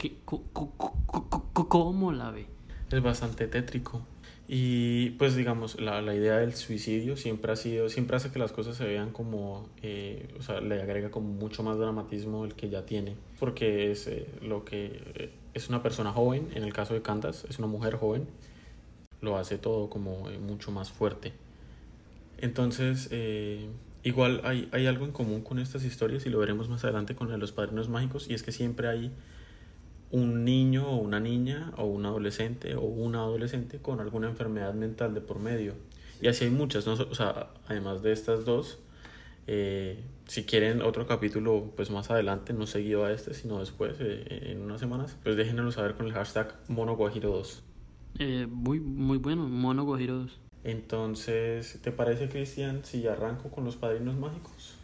¿Qué, 0.02 0.16
co, 0.24 0.42
co, 0.52 0.72
co, 0.76 1.68
¿Cómo 1.68 2.10
la 2.10 2.32
ve? 2.32 2.46
Es 2.90 3.00
bastante 3.00 3.46
tétrico. 3.46 4.04
Y 4.48 5.10
pues 5.10 5.36
digamos, 5.36 5.80
la, 5.80 6.02
la, 6.02 6.12
idea 6.12 6.38
del 6.38 6.56
suicidio 6.56 7.16
siempre 7.16 7.52
ha 7.52 7.56
sido, 7.56 7.88
siempre 7.88 8.16
hace 8.16 8.32
que 8.32 8.40
las 8.40 8.50
cosas 8.50 8.76
se 8.76 8.84
vean 8.84 9.12
como, 9.12 9.68
eh, 9.80 10.34
o 10.36 10.42
sea, 10.42 10.60
le 10.60 10.82
agrega 10.82 11.12
como 11.12 11.28
mucho 11.28 11.62
más 11.62 11.78
dramatismo 11.78 12.42
del 12.42 12.54
que 12.54 12.68
ya 12.68 12.84
tiene, 12.84 13.14
porque 13.38 13.92
es 13.92 14.08
eh, 14.08 14.26
lo 14.42 14.64
que 14.64 15.00
eh, 15.14 15.30
es 15.54 15.68
una 15.68 15.84
persona 15.84 16.10
joven, 16.10 16.48
en 16.56 16.64
el 16.64 16.72
caso 16.72 16.94
de 16.94 17.02
Cantas, 17.02 17.46
es 17.48 17.60
una 17.60 17.68
mujer 17.68 17.94
joven, 17.94 18.26
lo 19.20 19.38
hace 19.38 19.56
todo 19.56 19.88
como 19.88 20.28
mucho 20.40 20.72
más 20.72 20.90
fuerte. 20.90 21.32
Entonces, 22.38 23.08
igual 24.02 24.40
hay, 24.42 24.68
hay 24.72 24.86
algo 24.88 25.04
en 25.04 25.12
común 25.12 25.42
con 25.42 25.60
estas 25.60 25.84
historias 25.84 26.26
y 26.26 26.30
lo 26.30 26.40
veremos 26.40 26.68
más 26.68 26.82
adelante 26.82 27.14
con 27.14 27.38
los 27.38 27.52
padrinos 27.52 27.88
mágicos, 27.88 28.28
y 28.28 28.34
es 28.34 28.42
que 28.42 28.50
siempre 28.50 28.88
hay 28.88 29.12
un 30.12 30.44
niño 30.44 30.86
o 30.88 30.96
una 30.96 31.18
niña 31.18 31.72
o 31.76 31.86
un 31.86 32.06
adolescente 32.06 32.76
o 32.76 32.82
una 32.82 33.20
adolescente 33.20 33.78
con 33.78 33.98
alguna 33.98 34.28
enfermedad 34.28 34.74
mental 34.74 35.14
de 35.14 35.20
por 35.20 35.40
medio. 35.40 35.74
Y 36.20 36.28
así 36.28 36.44
hay 36.44 36.50
muchas, 36.50 36.86
¿no? 36.86 36.92
O 36.92 37.14
sea, 37.14 37.48
además 37.66 38.02
de 38.02 38.12
estas 38.12 38.44
dos, 38.44 38.78
eh, 39.46 40.04
si 40.26 40.44
quieren 40.44 40.82
otro 40.82 41.06
capítulo, 41.06 41.72
pues 41.74 41.90
más 41.90 42.10
adelante, 42.10 42.52
no 42.52 42.66
seguido 42.66 43.04
a 43.04 43.12
este, 43.12 43.34
sino 43.34 43.58
después, 43.58 43.96
eh, 44.00 44.50
en 44.52 44.60
unas 44.60 44.80
semanas, 44.80 45.16
pues 45.24 45.34
déjenoslo 45.36 45.72
saber 45.72 45.94
con 45.94 46.06
el 46.06 46.12
hashtag 46.12 46.54
MonoGuajiro2. 46.68 47.60
Eh, 48.18 48.46
muy, 48.48 48.78
muy 48.78 49.18
bueno, 49.18 49.48
MonoGuajiro2. 49.48 50.30
Entonces, 50.62 51.80
¿te 51.82 51.90
parece, 51.90 52.28
Cristian, 52.28 52.84
si 52.84 53.06
arranco 53.08 53.50
con 53.50 53.64
los 53.64 53.76
padrinos 53.76 54.16
mágicos? 54.16 54.76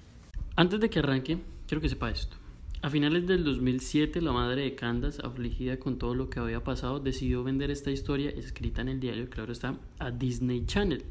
Antes 0.57 0.81
de 0.81 0.91
que 0.91 0.99
arranque, 0.99 1.39
quiero 1.69 1.81
que 1.81 1.89
sepa 1.89 2.11
esto. 2.11 2.37
A 2.81 2.91
finales 2.91 3.27
del 3.27 3.43
2007, 3.43 4.23
la 4.23 4.31
madre 4.31 4.63
de 4.63 4.77
Candace, 4.77 5.21
afligida 5.25 5.81
con 5.81 5.99
todo 5.99 6.15
lo 6.15 6.31
que 6.31 6.39
había 6.39 6.63
pasado, 6.63 7.01
decidió 7.01 7.43
vender 7.43 7.73
esta 7.73 7.91
historia, 7.91 8.31
escrita 8.31 8.83
en 8.83 8.89
el 8.89 9.01
diario, 9.01 9.29
claro 9.29 9.51
está, 9.51 9.77
a 9.99 10.13
Disney 10.13 10.65
Channel, 10.65 11.03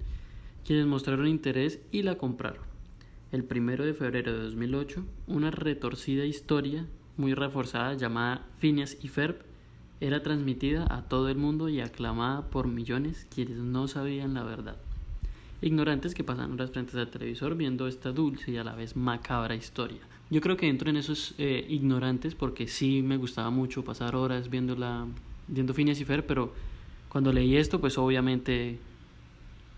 quienes 0.65 0.85
mostraron 0.85 1.27
interés 1.27 1.81
y 1.91 2.03
la 2.03 2.17
compraron. 2.17 2.63
El 3.33 3.43
primero 3.43 3.85
de 3.85 3.93
febrero 3.93 4.31
de 4.31 4.43
2008, 4.43 5.03
una 5.27 5.51
retorcida 5.51 6.23
historia 6.23 6.85
muy 7.17 7.33
reforzada 7.33 7.95
llamada 7.95 8.47
Phineas 8.59 8.97
y 9.01 9.09
Ferb 9.09 9.35
era 9.99 10.23
transmitida 10.23 10.87
a 10.89 11.09
todo 11.09 11.27
el 11.27 11.35
mundo 11.35 11.67
y 11.67 11.81
aclamada 11.81 12.49
por 12.49 12.67
millones 12.67 13.27
quienes 13.29 13.57
no 13.57 13.89
sabían 13.89 14.33
la 14.35 14.43
verdad. 14.43 14.77
Ignorantes 15.61 16.13
que 16.13 16.23
pasaron 16.23 16.57
las 16.57 16.71
frentes 16.71 16.95
al 16.95 17.09
televisor 17.09 17.55
viendo 17.55 17.87
esta 17.87 18.11
dulce 18.11 18.51
y 18.51 18.57
a 18.57 18.63
la 18.63 18.75
vez 18.75 18.95
macabra 18.95 19.55
historia. 19.55 20.01
Yo 20.29 20.41
creo 20.41 20.57
que 20.57 20.67
entro 20.67 20.89
en 20.89 20.97
esos 20.97 21.33
eh, 21.37 21.65
ignorantes 21.69 22.35
porque 22.35 22.67
sí 22.67 23.01
me 23.01 23.17
gustaba 23.17 23.49
mucho 23.49 23.83
pasar 23.83 24.15
horas 24.15 24.49
viendo, 24.49 24.75
la, 24.75 25.07
viendo 25.47 25.73
Phineas 25.73 25.99
y 25.99 26.05
Fer, 26.05 26.25
pero 26.27 26.53
cuando 27.09 27.31
leí 27.31 27.55
esto, 27.55 27.79
pues 27.79 27.97
obviamente 27.97 28.77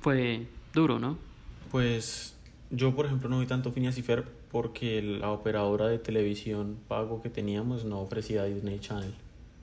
fue 0.01 0.47
duro, 0.73 0.99
¿no? 0.99 1.17
Pues 1.71 2.35
yo, 2.71 2.95
por 2.95 3.05
ejemplo, 3.05 3.29
no 3.29 3.39
vi 3.39 3.45
tanto 3.45 3.71
Phineas 3.71 3.97
y 3.97 4.01
Fer 4.01 4.25
porque 4.51 5.01
la 5.01 5.31
operadora 5.31 5.87
de 5.87 5.99
televisión 5.99 6.77
pago 6.87 7.21
que 7.21 7.29
teníamos 7.29 7.85
no 7.85 7.99
ofrecía 8.01 8.43
Disney 8.45 8.79
Channel. 8.79 9.13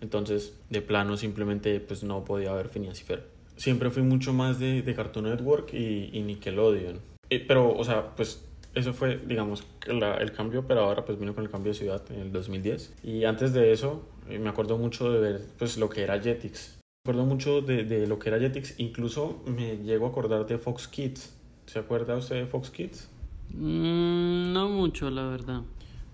Entonces, 0.00 0.54
de 0.70 0.82
plano, 0.82 1.16
simplemente 1.16 1.80
pues 1.80 2.04
no 2.04 2.24
podía 2.24 2.52
ver 2.52 2.68
Phineas 2.68 3.00
y 3.00 3.04
Fer. 3.04 3.35
Siempre 3.56 3.90
fui 3.90 4.02
mucho 4.02 4.32
más 4.32 4.58
de, 4.58 4.82
de 4.82 4.94
Cartoon 4.94 5.24
Network 5.26 5.72
y, 5.72 6.10
y 6.12 6.22
Nickelodeon. 6.22 7.00
Eh, 7.30 7.44
pero, 7.46 7.74
o 7.74 7.84
sea, 7.84 8.14
pues 8.14 8.44
eso 8.74 8.92
fue, 8.92 9.16
digamos, 9.16 9.64
la, 9.86 10.16
el 10.16 10.32
cambio, 10.32 10.66
pero 10.66 10.80
ahora 10.82 11.04
pues 11.04 11.18
vino 11.18 11.34
con 11.34 11.44
el 11.44 11.50
cambio 11.50 11.72
de 11.72 11.78
ciudad 11.78 12.02
en 12.10 12.20
el 12.20 12.32
2010. 12.32 12.94
Y 13.02 13.24
antes 13.24 13.52
de 13.54 13.72
eso, 13.72 14.02
eh, 14.28 14.38
me 14.38 14.50
acuerdo 14.50 14.76
mucho 14.76 15.10
de 15.10 15.18
ver 15.18 15.40
pues 15.58 15.78
lo 15.78 15.88
que 15.88 16.02
era 16.02 16.20
Jetix. 16.20 16.78
Me 17.04 17.12
acuerdo 17.12 17.26
mucho 17.26 17.62
de, 17.62 17.84
de 17.84 18.06
lo 18.06 18.18
que 18.18 18.28
era 18.28 18.38
Jetix, 18.38 18.78
incluso 18.78 19.42
me 19.46 19.78
llego 19.78 20.06
a 20.06 20.10
acordar 20.10 20.46
de 20.46 20.58
Fox 20.58 20.88
Kids. 20.88 21.34
¿Se 21.64 21.78
acuerda 21.78 22.16
usted 22.16 22.36
de 22.36 22.46
Fox 22.46 22.70
Kids? 22.70 23.08
Mm, 23.54 24.52
no 24.52 24.68
mucho, 24.68 25.08
la 25.10 25.26
verdad. 25.26 25.62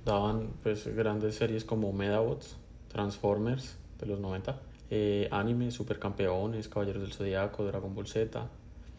Daban 0.04 0.50
pues 0.62 0.86
grandes 0.94 1.36
series 1.36 1.64
como 1.64 1.92
Medabots, 1.92 2.56
Transformers 2.88 3.76
de 3.98 4.06
los 4.06 4.20
90, 4.20 4.60
eh, 4.94 5.26
anime, 5.30 5.70
Supercampeones, 5.70 6.68
Caballeros 6.68 7.00
del 7.00 7.14
Zodiaco, 7.14 7.64
Dragon 7.64 7.94
Ball 7.94 8.06
Z. 8.06 8.46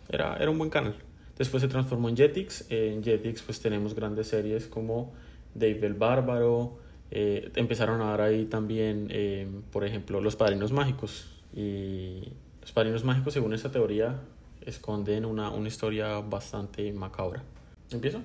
Era, 0.09 0.37
era 0.37 0.49
un 0.49 0.57
buen 0.57 0.71
canal. 0.71 0.95
Después 1.37 1.61
se 1.61 1.67
transformó 1.67 2.09
en 2.09 2.17
Jetix. 2.17 2.65
En 2.71 3.03
Jetix 3.03 3.43
pues 3.43 3.59
tenemos 3.61 3.93
grandes 3.93 4.27
series 4.27 4.65
como 4.65 5.13
Dave 5.53 5.85
el 5.85 5.93
Bárbaro. 5.93 6.79
Eh, 7.11 7.51
empezaron 7.57 8.01
a 8.01 8.05
dar 8.05 8.21
ahí 8.21 8.45
también, 8.45 9.07
eh, 9.11 9.47
por 9.71 9.85
ejemplo, 9.85 10.19
Los 10.19 10.35
Padrinos 10.35 10.71
Mágicos. 10.71 11.27
Y 11.55 12.23
Los 12.59 12.71
Padrinos 12.71 13.03
Mágicos, 13.03 13.33
según 13.33 13.53
esta 13.53 13.71
teoría, 13.71 14.19
esconden 14.65 15.25
una, 15.25 15.51
una 15.51 15.67
historia 15.67 16.21
bastante 16.21 16.91
macabra. 16.91 17.43
¿Empiezo? 17.91 18.19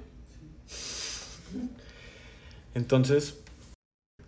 Entonces, 2.74 3.42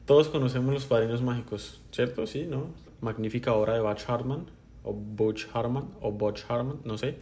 Todos 0.05 0.29
conocemos 0.29 0.75
los 0.75 0.85
padrinos 0.87 1.23
mágicos, 1.23 1.81
¿cierto? 1.93 2.27
Sí, 2.27 2.45
¿no? 2.45 2.67
Magnífica 3.01 3.53
obra 3.55 3.75
de 3.75 3.81
Butch 3.81 4.09
Hartman, 4.09 4.51
o 4.83 4.93
Butch 4.93 5.47
Hartman, 5.53 5.91
o 6.01 6.13
Butch 6.13 6.45
Hartman, 6.49 6.81
no 6.85 6.99
sé. 6.99 7.17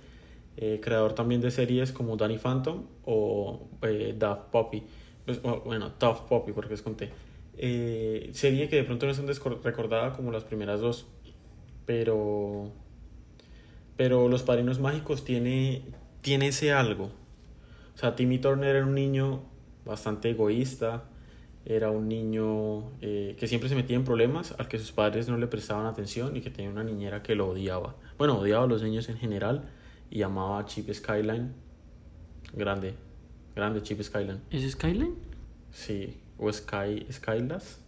Eh, 0.57 0.81
creador 0.83 1.13
también 1.13 1.41
de 1.41 1.53
series 1.53 1.93
como 1.93 2.17
Danny 2.17 2.37
Phantom 2.37 2.83
o 3.05 3.69
eh, 3.83 4.15
Daft 4.19 4.51
Poppy. 4.51 4.83
Pues, 5.25 5.41
bueno, 5.41 5.93
Daft 5.99 6.23
Poppy, 6.29 6.53
porque 6.53 6.75
es 6.75 6.83
con 6.83 6.97
T. 6.97 7.11
Eh, 7.57 8.31
serie 8.33 8.69
que 8.69 8.77
de 8.77 8.85
pronto 8.85 9.07
no 9.07 9.13
es 9.13 9.19
tan 9.19 9.63
recordada 9.63 10.15
como 10.15 10.33
las 10.33 10.45
primeras 10.45 10.81
dos. 10.81 11.07
Pero. 11.87 12.73
Pero 13.97 14.29
Los 14.29 14.43
Padrinos 14.43 14.79
Mágicos 14.79 15.25
tiene, 15.25 15.83
tiene 16.23 16.49
ese 16.49 16.73
algo. 16.73 17.11
O 17.95 17.99
sea, 17.99 18.15
Timmy 18.15 18.39
Turner 18.39 18.77
era 18.77 18.87
un 18.87 18.95
niño 18.95 19.43
bastante 19.85 20.31
egoísta. 20.31 21.05
Era 21.69 21.91
un 21.91 22.09
niño 22.09 22.93
eh, 23.03 23.37
que 23.39 23.47
siempre 23.47 23.69
se 23.69 23.75
metía 23.75 23.95
en 23.95 24.03
problemas, 24.03 24.55
al 24.59 24.69
que 24.69 24.79
sus 24.79 24.91
padres 24.91 25.29
no 25.29 25.37
le 25.37 25.47
prestaban 25.49 25.85
atención 25.85 26.35
y 26.35 26.41
que 26.41 26.49
tenía 26.49 26.71
una 26.71 26.83
niñera 26.83 27.23
que 27.23 27.35
lo 27.35 27.51
odiaba. 27.51 27.95
Bueno, 28.17 28.39
odiaba 28.39 28.65
a 28.65 28.67
los 28.67 28.83
niños 28.83 29.11
en 29.11 29.19
general 29.19 29.69
y 30.11 30.23
amaba 30.23 30.61
a 30.61 30.65
Chip 30.65 30.91
Skyline. 30.91 31.53
Grande, 32.55 32.95
grande 33.55 33.83
Chip 33.83 34.01
Skyline. 34.01 34.41
¿Es 34.51 34.73
Skyline? 34.73 35.15
Sí, 35.71 36.17
o 36.39 36.51
Sky, 36.51 37.07
Skylas. 37.13 37.81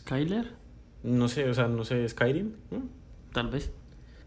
¿Skyler? 0.00 0.48
No 1.04 1.28
sé, 1.28 1.48
o 1.48 1.54
sea, 1.54 1.68
no 1.68 1.84
sé, 1.84 2.08
Skyrim. 2.08 2.54
Tal 3.32 3.50
vez. 3.50 3.70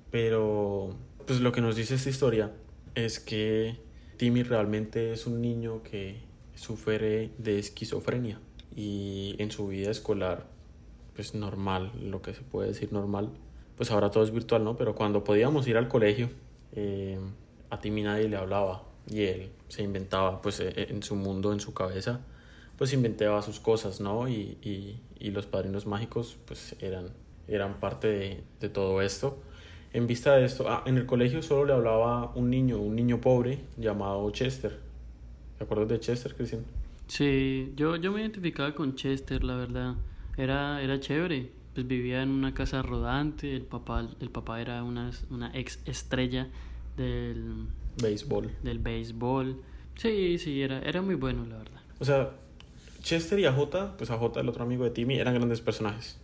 Pero, 0.09 0.95
pues 1.27 1.41
lo 1.41 1.51
que 1.51 1.59
nos 1.59 1.75
dice 1.75 1.95
esta 1.95 2.09
historia 2.09 2.53
es 2.95 3.19
que 3.19 3.75
Timmy 4.15 4.43
realmente 4.43 5.11
es 5.11 5.27
un 5.27 5.41
niño 5.41 5.83
que 5.83 6.21
sufre 6.55 7.31
de 7.37 7.59
esquizofrenia 7.59 8.39
y 8.75 9.35
en 9.39 9.51
su 9.51 9.67
vida 9.67 9.89
escolar, 9.89 10.45
pues 11.15 11.33
normal, 11.33 11.91
lo 12.01 12.21
que 12.21 12.33
se 12.33 12.41
puede 12.41 12.69
decir 12.69 12.91
normal, 12.91 13.29
pues 13.77 13.91
ahora 13.91 14.11
todo 14.11 14.23
es 14.23 14.31
virtual, 14.31 14.63
¿no? 14.63 14.75
Pero 14.75 14.95
cuando 14.95 15.23
podíamos 15.23 15.67
ir 15.67 15.77
al 15.77 15.87
colegio, 15.87 16.29
eh, 16.73 17.17
a 17.69 17.79
Timmy 17.79 18.03
nadie 18.03 18.27
le 18.27 18.37
hablaba 18.37 18.83
y 19.09 19.23
él 19.23 19.51
se 19.69 19.83
inventaba, 19.83 20.41
pues 20.41 20.59
eh, 20.59 20.87
en 20.89 21.03
su 21.03 21.15
mundo, 21.15 21.53
en 21.53 21.59
su 21.59 21.73
cabeza, 21.73 22.21
pues 22.77 22.93
inventaba 22.93 23.41
sus 23.41 23.59
cosas, 23.59 24.01
¿no? 24.01 24.27
Y, 24.27 24.57
y, 24.61 24.99
y 25.19 25.31
los 25.31 25.45
padrinos 25.45 25.85
mágicos, 25.85 26.37
pues 26.45 26.75
eran, 26.81 27.09
eran 27.47 27.79
parte 27.79 28.07
de, 28.07 28.43
de, 28.59 28.69
todo 28.69 29.01
esto. 29.01 29.37
En 29.93 30.07
vista 30.07 30.35
de 30.35 30.45
esto, 30.45 30.69
ah, 30.69 30.83
en 30.85 30.97
el 30.97 31.05
colegio 31.05 31.41
solo 31.41 31.65
le 31.65 31.73
hablaba 31.73 32.33
un 32.35 32.49
niño, 32.49 32.77
un 32.79 32.95
niño 32.95 33.21
pobre 33.21 33.59
llamado 33.77 34.29
Chester. 34.31 34.79
¿Te 35.57 35.63
acuerdas 35.63 35.87
de 35.87 35.99
Chester, 36.01 36.35
Cristian? 36.35 36.65
Sí, 37.07 37.73
yo, 37.75 37.95
yo 37.95 38.11
me 38.11 38.21
identificaba 38.21 38.73
con 38.73 38.95
Chester, 38.95 39.43
la 39.43 39.55
verdad. 39.55 39.95
Era, 40.37 40.81
era 40.81 40.99
chévere. 40.99 41.51
Pues 41.73 41.87
vivía 41.87 42.23
en 42.23 42.29
una 42.29 42.53
casa 42.53 42.81
rodante, 42.81 43.53
el 43.53 43.63
papá, 43.63 44.07
el 44.21 44.29
papá 44.29 44.61
era 44.61 44.81
una, 44.83 45.11
una 45.29 45.51
ex 45.53 45.81
estrella 45.85 46.47
del 46.95 47.67
béisbol. 48.01 48.51
Del 48.63 48.79
béisbol. 48.79 49.61
Sí, 49.95 50.37
sí, 50.37 50.61
era, 50.61 50.79
era 50.79 51.01
muy 51.01 51.15
bueno, 51.15 51.45
la 51.45 51.57
verdad. 51.57 51.81
O 51.99 52.05
sea, 52.05 52.31
Chester 53.01 53.39
y 53.39 53.45
AJ, 53.45 53.97
pues 53.97 54.09
AJ, 54.09 54.37
el 54.37 54.49
otro 54.49 54.63
amigo 54.63 54.85
de 54.85 54.91
Timmy, 54.91 55.19
eran 55.19 55.33
grandes 55.35 55.61
personajes. 55.61 56.17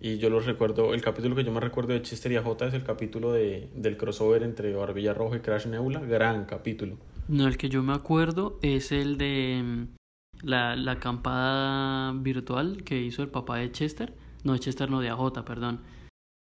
Y 0.00 0.18
yo 0.18 0.30
los 0.30 0.46
recuerdo, 0.46 0.94
el 0.94 1.02
capítulo 1.02 1.36
que 1.36 1.44
yo 1.44 1.52
más 1.52 1.62
recuerdo 1.62 1.92
de 1.92 2.02
Chester 2.02 2.32
y 2.32 2.36
AJ 2.36 2.62
es 2.62 2.74
el 2.74 2.82
capítulo 2.82 3.32
de, 3.32 3.68
del 3.74 3.96
crossover 3.96 4.42
entre 4.42 4.72
Barbilla 4.74 5.14
Roja 5.14 5.36
y 5.36 5.40
Crash 5.40 5.66
Nebula. 5.66 6.00
Gran 6.00 6.46
capítulo. 6.46 6.96
No, 7.28 7.46
el 7.46 7.56
que 7.56 7.68
yo 7.68 7.82
me 7.82 7.92
acuerdo 7.92 8.58
es 8.62 8.92
el 8.92 9.18
de 9.18 9.62
mm, 9.62 9.99
la, 10.42 10.76
la 10.76 10.92
acampada 10.92 12.12
virtual 12.12 12.82
que 12.84 13.00
hizo 13.00 13.22
el 13.22 13.28
papá 13.28 13.58
de 13.58 13.70
Chester. 13.72 14.14
No, 14.44 14.52
de 14.52 14.60
Chester, 14.60 14.90
no, 14.90 15.00
de 15.00 15.10
AJ, 15.10 15.44
perdón. 15.44 15.80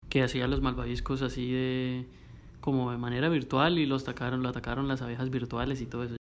Que 0.09 0.23
hacía 0.23 0.47
los 0.47 0.61
malvaviscos 0.61 1.23
así 1.23 1.51
de. 1.51 2.07
como 2.61 2.91
de 2.91 2.99
manera 2.99 3.29
virtual 3.29 3.79
y 3.79 3.87
los 3.87 4.03
atacaron, 4.03 4.43
lo 4.43 4.49
atacaron 4.49 4.89
las 4.89 5.03
abejas 5.03 5.31
virtuales 5.31 5.81
y 5.81 5.87
todo 5.87 6.05
eso. 6.05 6.17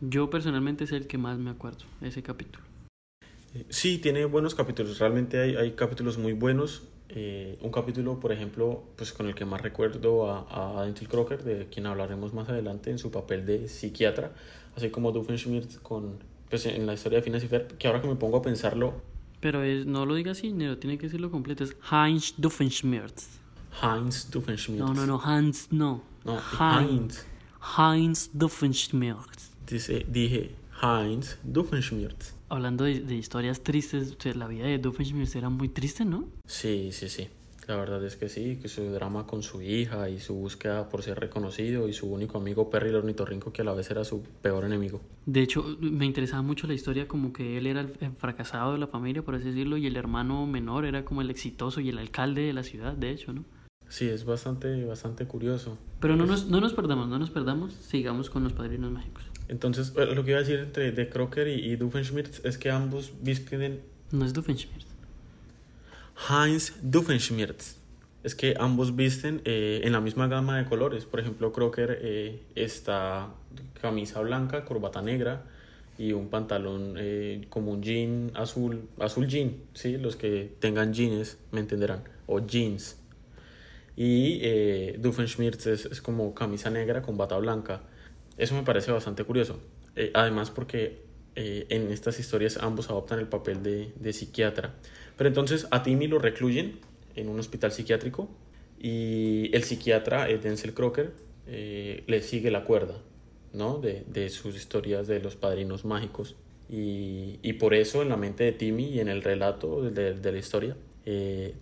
Yo 0.00 0.30
personalmente 0.30 0.84
es 0.84 0.92
el 0.92 1.06
que 1.06 1.18
más 1.18 1.38
me 1.38 1.50
acuerdo, 1.50 1.84
ese 2.00 2.22
capítulo. 2.22 2.64
Sí, 3.68 3.98
tiene 3.98 4.24
buenos 4.26 4.54
capítulos, 4.54 4.98
realmente 4.98 5.40
hay, 5.40 5.56
hay 5.56 5.72
capítulos 5.72 6.18
muy 6.18 6.32
buenos. 6.32 6.82
Eh, 7.08 7.58
un 7.62 7.72
capítulo, 7.72 8.20
por 8.20 8.32
ejemplo, 8.32 8.84
pues 8.96 9.12
con 9.12 9.26
el 9.26 9.34
que 9.34 9.46
más 9.46 9.62
recuerdo 9.62 10.30
a, 10.30 10.80
a 10.80 10.84
Dentil 10.84 11.08
Crocker, 11.08 11.42
de 11.42 11.66
quien 11.66 11.86
hablaremos 11.86 12.34
más 12.34 12.48
adelante 12.50 12.90
en 12.90 12.98
su 12.98 13.10
papel 13.10 13.46
de 13.46 13.66
psiquiatra, 13.66 14.32
así 14.76 14.90
como 14.90 15.10
Doofenshmirtz 15.10 15.78
con, 15.78 16.18
pues 16.48 16.66
en 16.66 16.86
la 16.86 16.94
historia 16.94 17.18
de 17.18 17.22
Phineas 17.22 17.44
y 17.44 17.48
Ferb, 17.48 17.76
que 17.76 17.86
ahora 17.86 18.00
que 18.00 18.08
me 18.08 18.16
pongo 18.16 18.38
a 18.38 18.42
pensarlo... 18.42 19.02
Pero 19.40 19.62
es, 19.62 19.86
no 19.86 20.04
lo 20.04 20.14
diga 20.14 20.32
así, 20.32 20.52
Nero, 20.52 20.78
tiene 20.78 20.98
que 20.98 21.06
decirlo 21.06 21.30
completo, 21.30 21.62
es 21.62 21.76
Heinz 21.90 22.34
Doofenshmirtz. 22.36 23.38
Heinz 23.82 24.30
Doofenshmirtz. 24.30 24.84
No, 24.84 24.94
no, 24.94 25.06
no, 25.06 25.20
Hans 25.22 25.68
no. 25.70 26.02
No, 26.24 26.40
Heinz. 26.58 27.24
Heinz 27.76 28.30
Doofenshmirtz. 28.32 29.52
Dice, 29.66 30.04
dije 30.08 30.54
Heinz 30.82 31.38
Doofenshmirtz. 31.44 32.34
Hablando 32.48 32.84
de, 32.84 33.00
de, 33.00 33.14
historias 33.14 33.62
tristes, 33.62 34.12
o 34.18 34.20
sea, 34.20 34.34
la 34.34 34.48
vida 34.48 34.64
de 34.66 34.78
Doofenshmirtz 34.78 35.36
era 35.36 35.50
muy 35.50 35.68
triste, 35.68 36.04
¿no? 36.04 36.24
Sí, 36.46 36.90
sí, 36.92 37.08
sí. 37.08 37.28
La 37.68 37.76
verdad 37.76 38.02
es 38.02 38.16
que 38.16 38.30
sí, 38.30 38.56
que 38.56 38.66
su 38.66 38.82
drama 38.92 39.26
con 39.26 39.42
su 39.42 39.60
hija 39.60 40.08
y 40.08 40.20
su 40.20 40.34
búsqueda 40.34 40.88
por 40.88 41.02
ser 41.02 41.20
reconocido 41.20 41.86
y 41.86 41.92
su 41.92 42.10
único 42.10 42.38
amigo 42.38 42.70
Perry 42.70 42.88
el 42.88 42.96
ornitorrinco 42.96 43.52
que 43.52 43.60
a 43.60 43.64
la 43.66 43.74
vez 43.74 43.90
era 43.90 44.04
su 44.04 44.22
peor 44.40 44.64
enemigo. 44.64 45.02
De 45.26 45.42
hecho, 45.42 45.76
me 45.78 46.06
interesaba 46.06 46.40
mucho 46.40 46.66
la 46.66 46.72
historia 46.72 47.06
como 47.06 47.34
que 47.34 47.58
él 47.58 47.66
era 47.66 47.82
el 47.82 47.90
fracasado 48.16 48.72
de 48.72 48.78
la 48.78 48.86
familia, 48.86 49.22
por 49.22 49.34
así 49.34 49.48
decirlo, 49.48 49.76
y 49.76 49.86
el 49.86 49.98
hermano 49.98 50.46
menor 50.46 50.86
era 50.86 51.04
como 51.04 51.20
el 51.20 51.28
exitoso 51.28 51.82
y 51.82 51.90
el 51.90 51.98
alcalde 51.98 52.40
de 52.40 52.54
la 52.54 52.62
ciudad, 52.62 52.94
de 52.94 53.10
hecho, 53.10 53.34
¿no? 53.34 53.44
Sí, 53.90 54.08
es 54.08 54.24
bastante, 54.24 54.86
bastante 54.86 55.26
curioso. 55.26 55.76
Pero 56.00 56.16
no 56.16 56.24
nos, 56.24 56.46
no 56.46 56.62
nos 56.62 56.72
perdamos, 56.72 57.08
no 57.08 57.18
nos 57.18 57.28
perdamos, 57.28 57.74
sigamos 57.74 58.30
con 58.30 58.44
los 58.44 58.54
padrinos 58.54 58.90
mágicos. 58.90 59.24
Entonces, 59.48 59.94
lo 59.94 60.24
que 60.24 60.30
iba 60.30 60.38
a 60.38 60.42
decir 60.42 60.58
entre 60.60 60.90
de 60.92 61.08
Crocker 61.10 61.48
y, 61.48 61.70
y 61.70 61.76
Doofenshmirtz 61.76 62.46
es 62.46 62.56
que 62.56 62.70
ambos 62.70 63.12
visten... 63.20 63.82
No 64.10 64.24
es 64.24 64.32
Doofenshmirtz. 64.32 64.97
Heinz 66.28 66.74
Doofenshmirtz. 66.82 67.76
Es 68.24 68.34
que 68.34 68.54
ambos 68.58 68.96
visten 68.96 69.40
eh, 69.44 69.80
en 69.84 69.92
la 69.92 70.00
misma 70.00 70.26
gama 70.26 70.58
de 70.58 70.64
colores. 70.64 71.04
Por 71.04 71.20
ejemplo, 71.20 71.52
Crocker 71.52 71.98
eh, 72.02 72.42
está 72.54 73.28
camisa 73.80 74.20
blanca, 74.20 74.64
corbata 74.64 75.00
negra 75.00 75.44
y 75.96 76.12
un 76.12 76.28
pantalón 76.28 76.94
eh, 76.96 77.46
como 77.48 77.72
un 77.72 77.82
jean 77.82 78.32
azul, 78.34 78.88
azul 78.98 79.26
jean, 79.28 79.56
¿sí? 79.74 79.96
Los 79.96 80.16
que 80.16 80.52
tengan 80.58 80.92
jeans 80.92 81.38
me 81.52 81.60
entenderán, 81.60 82.02
o 82.26 82.40
jeans. 82.40 82.98
Y 83.96 84.38
eh, 84.42 85.00
es, 85.02 85.66
es 85.66 86.00
como 86.00 86.34
camisa 86.34 86.70
negra 86.70 87.02
con 87.02 87.16
bata 87.16 87.36
blanca. 87.38 87.82
Eso 88.36 88.54
me 88.54 88.62
parece 88.62 88.92
bastante 88.92 89.24
curioso. 89.24 89.58
Eh, 89.96 90.12
además 90.14 90.52
porque 90.52 91.02
eh, 91.34 91.66
en 91.70 91.90
estas 91.90 92.20
historias 92.20 92.56
ambos 92.56 92.90
adoptan 92.90 93.18
el 93.18 93.26
papel 93.26 93.62
de, 93.62 94.12
psiquiatra. 94.12 94.74
Pero 95.18 95.28
entonces 95.28 95.66
a 95.70 95.82
Timmy 95.82 96.06
lo 96.06 96.18
recluyen 96.18 96.80
en 97.14 97.28
un 97.28 97.38
hospital 97.38 97.72
psiquiátrico 97.72 98.30
y 98.80 99.54
el 99.54 99.64
psiquiatra, 99.64 100.30
eh, 100.30 100.38
Denzel 100.38 100.72
Crocker, 100.72 101.12
le 101.46 102.22
sigue 102.22 102.50
la 102.50 102.64
cuerda 102.64 102.94
¿no? 103.54 103.78
de, 103.78 104.04
de, 104.06 104.28
sus 104.28 104.54
historias 104.54 105.06
de 105.06 105.20
los 105.20 105.36
padrinos 105.36 105.84
mágicos. 105.84 106.36
Y, 106.70 107.38
y, 107.42 107.54
por 107.54 107.72
eso 107.74 108.02
en 108.02 108.10
la 108.10 108.18
mente 108.18 108.44
de 108.44 108.52
Timmy 108.52 108.84
y 108.84 109.00
en 109.00 109.08
el 109.08 109.22
relato 109.22 109.82
de, 109.82 110.14
de 110.14 110.32
la 110.32 110.38
historia, 110.38 110.76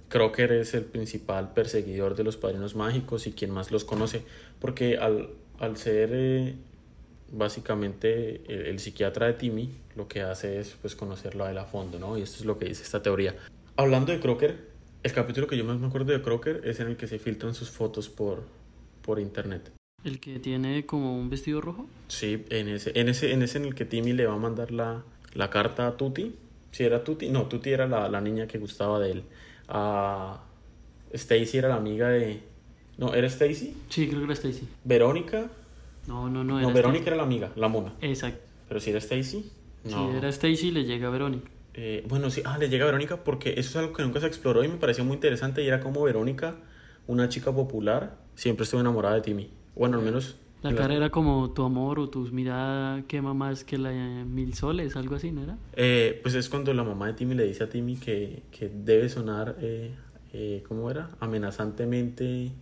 Crocker 0.08 0.52
es 0.52 0.74
el 0.74 0.84
principal 0.84 1.52
perseguidor 1.52 2.16
de 2.16 2.24
los 2.24 2.36
padrinos 2.36 2.74
mágicos 2.74 3.28
y 3.28 3.32
quien 3.32 3.52
más 3.52 3.70
los 3.70 3.84
conoce. 3.84 4.22
Porque 4.58 4.96
al, 4.98 5.30
al 5.58 5.76
ser 5.76 6.10
eh, 6.12 6.54
básicamente 7.30 8.42
el, 8.48 8.66
el, 8.66 8.78
psiquiatra 8.78 9.26
de 9.26 9.34
Timmy, 9.34 9.70
lo 9.96 10.08
que 10.08 10.22
hace 10.22 10.60
es 10.60 10.76
pues 10.80 10.94
conocerlo 10.94 11.44
a 11.44 11.50
él 11.50 11.58
a 11.58 11.64
fondo, 11.64 11.98
¿no? 11.98 12.16
Y 12.18 12.22
esto 12.22 12.38
es 12.38 12.44
lo 12.44 12.58
que 12.58 12.66
dice 12.66 12.82
esta 12.82 13.02
teoría. 13.02 13.36
Hablando 13.76 14.12
de 14.12 14.20
Crocker, 14.20 14.56
el 15.02 15.12
capítulo 15.12 15.46
que 15.46 15.56
yo 15.56 15.64
más 15.64 15.78
me 15.78 15.86
acuerdo 15.86 16.12
de 16.12 16.22
Crocker 16.22 16.62
es 16.64 16.80
en 16.80 16.88
el 16.88 16.96
que 16.96 17.06
se 17.06 17.18
filtran 17.18 17.54
sus 17.54 17.70
fotos 17.70 18.08
por, 18.08 18.44
por 19.02 19.20
internet. 19.20 19.70
¿El 20.04 20.20
que 20.20 20.38
tiene 20.38 20.86
como 20.86 21.18
un 21.18 21.30
vestido 21.30 21.60
rojo? 21.60 21.86
Sí, 22.08 22.44
en 22.50 22.68
ese, 22.68 22.92
en 22.98 23.08
ese, 23.08 23.32
en 23.32 23.42
ese 23.42 23.58
en 23.58 23.64
el 23.64 23.74
que 23.74 23.84
Timmy 23.84 24.12
le 24.12 24.26
va 24.26 24.34
a 24.34 24.38
mandar 24.38 24.70
la, 24.70 25.02
la 25.34 25.50
carta 25.50 25.86
a 25.86 25.96
Tutti. 25.96 26.34
Si 26.70 26.84
era 26.84 27.02
Tutti, 27.02 27.28
no, 27.28 27.46
Tutti 27.46 27.70
era 27.70 27.86
la, 27.86 28.08
la 28.08 28.20
niña 28.20 28.46
que 28.46 28.58
gustaba 28.58 29.00
de 29.00 29.12
él. 29.12 29.22
A 29.68 30.42
Stacy 31.12 31.58
era 31.58 31.68
la 31.68 31.76
amiga 31.76 32.08
de, 32.08 32.40
no, 32.98 33.14
¿era 33.14 33.26
Stacy? 33.26 33.76
Sí, 33.90 34.08
creo 34.08 34.20
que 34.20 34.24
era 34.24 34.34
Stacy. 34.34 34.66
¿Verónica? 34.84 35.50
No, 36.06 36.28
no, 36.28 36.44
no. 36.44 36.58
Era 36.58 36.68
no, 36.68 36.74
Verónica 36.74 37.02
Stacy. 37.02 37.08
era 37.08 37.16
la 37.16 37.22
amiga, 37.22 37.52
la 37.56 37.68
mona. 37.68 37.94
Exacto. 38.00 38.40
¿Pero 38.68 38.80
si 38.80 38.90
era 38.90 38.98
Stacy? 38.98 39.50
No. 39.84 40.10
Si 40.10 40.16
era 40.16 40.28
Stacy, 40.28 40.70
le 40.70 40.84
llega 40.84 41.08
a 41.08 41.10
Verónica. 41.10 41.50
Eh, 41.74 42.04
bueno, 42.08 42.30
sí, 42.30 42.42
ah, 42.44 42.56
le 42.58 42.68
llega 42.68 42.84
a 42.84 42.86
Verónica 42.86 43.22
porque 43.22 43.50
eso 43.50 43.70
es 43.70 43.76
algo 43.76 43.92
que 43.92 44.02
nunca 44.02 44.20
se 44.20 44.26
exploró 44.26 44.64
y 44.64 44.68
me 44.68 44.76
pareció 44.76 45.04
muy 45.04 45.14
interesante 45.14 45.62
y 45.62 45.68
era 45.68 45.80
como 45.80 46.02
Verónica, 46.02 46.56
una 47.06 47.28
chica 47.28 47.52
popular, 47.52 48.16
siempre 48.34 48.64
estuvo 48.64 48.80
enamorada 48.80 49.16
de 49.16 49.20
Timmy. 49.20 49.50
Bueno, 49.74 49.98
al 49.98 50.04
menos 50.04 50.36
La 50.62 50.74
cara 50.74 50.94
era 50.94 51.10
como 51.10 51.50
tu 51.52 51.62
amor 51.62 51.98
o 51.98 52.08
tus 52.08 52.32
miradas 52.32 53.04
quema 53.06 53.34
más 53.34 53.62
que 53.62 53.76
la 53.76 53.90
mil 53.92 54.54
soles, 54.54 54.96
algo 54.96 55.16
así, 55.16 55.30
¿no 55.30 55.42
era? 55.42 55.58
Eh, 55.74 56.18
pues 56.22 56.34
es 56.34 56.48
cuando 56.48 56.72
la 56.72 56.82
mamá 56.82 57.08
de 57.08 57.12
Timmy 57.12 57.34
le 57.34 57.44
dice 57.44 57.64
a 57.64 57.68
Timmy 57.68 57.96
que, 57.96 58.42
que 58.50 58.70
debe 58.70 59.10
sonar, 59.10 59.56
eh, 59.60 59.94
eh, 60.32 60.64
¿cómo 60.66 60.90
era? 60.90 61.10
Amenazantemente. 61.20 62.52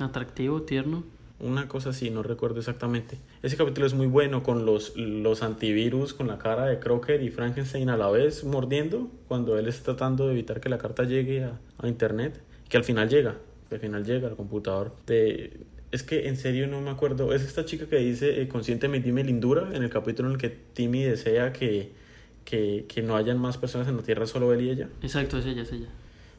Atractivo, 0.00 0.62
tierno. 0.62 1.04
Una 1.40 1.68
cosa 1.68 1.90
así, 1.90 2.10
no 2.10 2.22
recuerdo 2.22 2.58
exactamente. 2.58 3.16
Ese 3.42 3.56
capítulo 3.56 3.86
es 3.86 3.94
muy 3.94 4.06
bueno 4.06 4.42
con 4.42 4.66
los, 4.66 4.94
los 4.96 5.42
antivirus, 5.42 6.12
con 6.12 6.26
la 6.26 6.38
cara 6.38 6.66
de 6.66 6.78
Crocker 6.78 7.22
y 7.22 7.30
Frankenstein 7.30 7.88
a 7.88 7.96
la 7.96 8.10
vez 8.10 8.44
mordiendo, 8.44 9.10
cuando 9.26 9.58
él 9.58 9.66
está 9.66 9.96
tratando 9.96 10.26
de 10.26 10.32
evitar 10.32 10.60
que 10.60 10.68
la 10.68 10.76
carta 10.76 11.04
llegue 11.04 11.44
a, 11.44 11.58
a 11.78 11.88
internet, 11.88 12.42
que 12.68 12.76
al 12.76 12.84
final 12.84 13.08
llega, 13.08 13.38
que 13.68 13.76
al 13.76 13.80
final 13.80 14.04
llega 14.04 14.28
al 14.28 14.36
computador. 14.36 14.94
De, 15.06 15.60
es 15.92 16.02
que 16.02 16.28
en 16.28 16.36
serio 16.36 16.66
no 16.66 16.80
me 16.80 16.90
acuerdo. 16.90 17.32
Es 17.32 17.42
esta 17.42 17.64
chica 17.64 17.86
que 17.86 17.96
dice, 17.96 18.42
eh, 18.42 18.48
conscientemente 18.48 19.06
dime 19.06 19.24
lindura, 19.24 19.70
en 19.72 19.82
el 19.82 19.90
capítulo 19.90 20.28
en 20.28 20.34
el 20.34 20.40
que 20.40 20.50
Timmy 20.50 21.02
desea 21.04 21.52
que, 21.52 21.92
que, 22.44 22.84
que 22.86 23.02
no 23.02 23.16
hayan 23.16 23.38
más 23.38 23.56
personas 23.56 23.88
en 23.88 23.96
la 23.96 24.02
Tierra, 24.02 24.26
solo 24.26 24.52
él 24.52 24.62
y 24.62 24.70
ella. 24.70 24.88
Exacto, 25.02 25.38
es 25.38 25.46
ella, 25.46 25.62
es 25.62 25.72
ella. 25.72 25.88